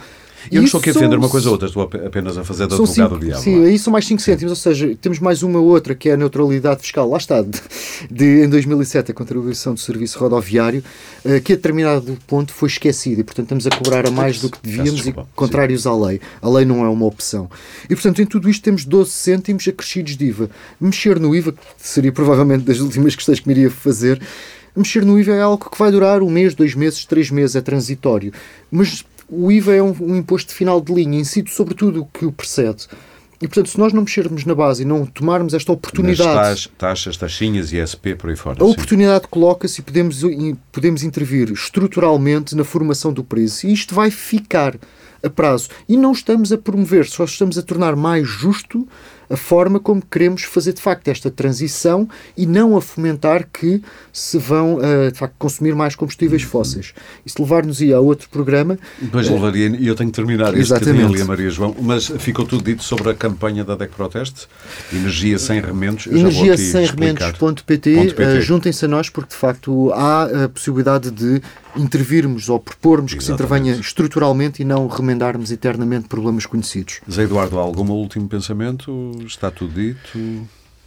[0.50, 2.74] Eu não estou aqui a defender uma coisa ou outra, estou apenas a fazer de
[2.74, 3.42] advogado do diabo.
[3.42, 6.16] Sim, aí são mais 5 cêntimos, ou seja, temos mais uma outra que é a
[6.16, 7.60] neutralidade fiscal, lá está, de,
[8.10, 10.82] de em 2007 a contribuição do serviço rodoviário,
[11.24, 14.50] uh, que a determinado ponto foi esquecida e, portanto, estamos a cobrar a mais do
[14.50, 15.88] que devíamos e contrários sim.
[15.88, 16.20] à lei.
[16.40, 17.50] A lei não é uma opção.
[17.84, 20.50] E, portanto, em tudo isto temos 12 cêntimos acrescidos de IVA.
[20.80, 24.20] Mexer no IVA, que seria provavelmente das últimas questões que me iria fazer,
[24.74, 27.60] Mexer no IVA é algo que vai durar um mês, dois meses, três meses, é
[27.60, 28.32] transitório.
[28.70, 32.26] Mas o IVA é um, um imposto final de linha, incide sobre tudo o que
[32.26, 32.86] o precede.
[33.40, 36.32] E, portanto, se nós não mexermos na base e não tomarmos esta oportunidade...
[36.32, 38.62] Nas taxas, taxinhas e SP por aí fora.
[38.62, 38.70] A sim.
[38.70, 40.22] oportunidade coloca-se e podemos,
[40.70, 43.66] podemos intervir estruturalmente na formação do preço.
[43.66, 44.76] E isto vai ficar
[45.22, 45.68] a prazo.
[45.88, 48.86] E não estamos a promover, só estamos a tornar mais justo
[49.32, 52.06] a forma como queremos fazer de facto esta transição
[52.36, 53.80] e não a fomentar que
[54.12, 56.92] se vão uh, de facto consumir mais combustíveis fósseis.
[57.24, 58.78] Isso levar-nos a outro programa.
[59.00, 62.08] Depois uh, levaria, e eu tenho que terminar este bocadinho ali a Maria João, mas
[62.18, 64.46] ficou tudo dito sobre a campanha da DEC Proteste,
[64.92, 66.06] Energia Sem Remendos.
[66.06, 71.40] Energia Sem Remendos.pt, uh, eh, juntem-se a nós porque de facto há a possibilidade de
[71.76, 73.18] intervirmos ou propormos Exatamente.
[73.18, 77.00] que se intervenha estruturalmente e não remendarmos eternamente problemas conhecidos.
[77.10, 79.12] Zé Eduardo, algum último pensamento?
[79.26, 80.18] Está tudo dito?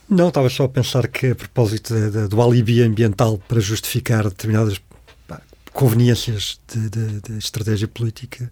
[0.08, 4.24] Não, estava só a pensar que, a propósito de, de, do alibi ambiental para justificar
[4.26, 4.80] determinadas
[5.28, 5.42] pá,
[5.74, 6.90] conveniências de,
[7.22, 8.52] de, estratégia política,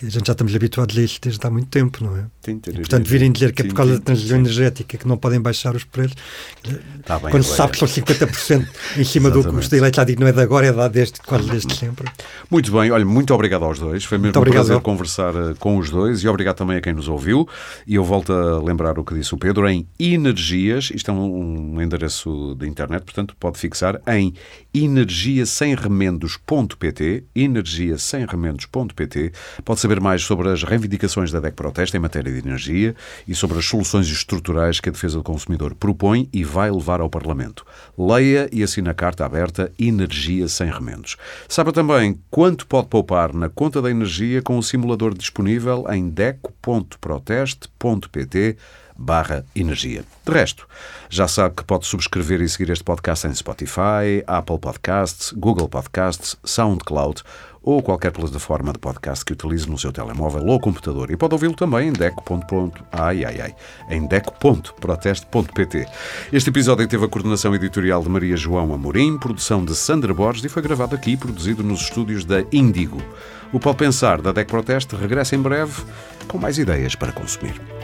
[0.00, 2.24] que a gente já estamos habituados a isso desde há muito tempo, não é?
[2.40, 5.38] Sim, e, portanto, virem dizer que é por causa da transição energética que não podem
[5.38, 6.16] baixar os preços,
[7.04, 10.26] tá bem, quando se sabe que são 50% em cima do custo da eletricidade, não
[10.26, 12.10] é de agora, é desde, quase desde sempre.
[12.50, 15.90] Muito bem, olha, muito obrigado aos dois, foi mesmo um prazer conversar uh, com os
[15.90, 17.46] dois e obrigado também a quem nos ouviu.
[17.86, 21.74] E eu volto a lembrar o que disse o Pedro em Energias, isto é um,
[21.74, 24.32] um endereço de internet, portanto pode fixar em
[24.72, 32.94] energiasemremendos.pt, energiasemremendos.pt, pode saber mais sobre as reivindicações da DEC Proteste em matéria de energia
[33.26, 37.08] e sobre as soluções estruturais que a defesa do consumidor propõe e vai levar ao
[37.08, 37.64] Parlamento.
[37.98, 41.16] Leia e assina a carta aberta Energia Sem Remendos.
[41.48, 48.58] Saiba também quanto pode poupar na conta da energia com o simulador disponível em deco.proteste.pt
[49.00, 50.04] barra energia.
[50.26, 50.68] De resto,
[51.08, 56.36] já sabe que pode subscrever e seguir este podcast em Spotify, Apple Podcasts, Google Podcasts,
[56.44, 57.22] SoundCloud
[57.62, 61.10] ou qualquer plataforma de podcast que utilize no seu telemóvel ou computador.
[61.10, 62.84] E pode ouvi-lo também em deco.proteste.pt.
[62.92, 63.54] Ai, ai, ai,
[63.88, 65.86] em deco.proteste.pt.
[66.32, 70.48] Este episódio teve a coordenação editorial de Maria João Amorim, produção de Sandra Borges e
[70.48, 73.02] foi gravado aqui, produzido nos estúdios da Índigo.
[73.52, 75.82] O Pode Pensar da DEC Proteste regressa em breve
[76.28, 77.79] com mais ideias para consumir.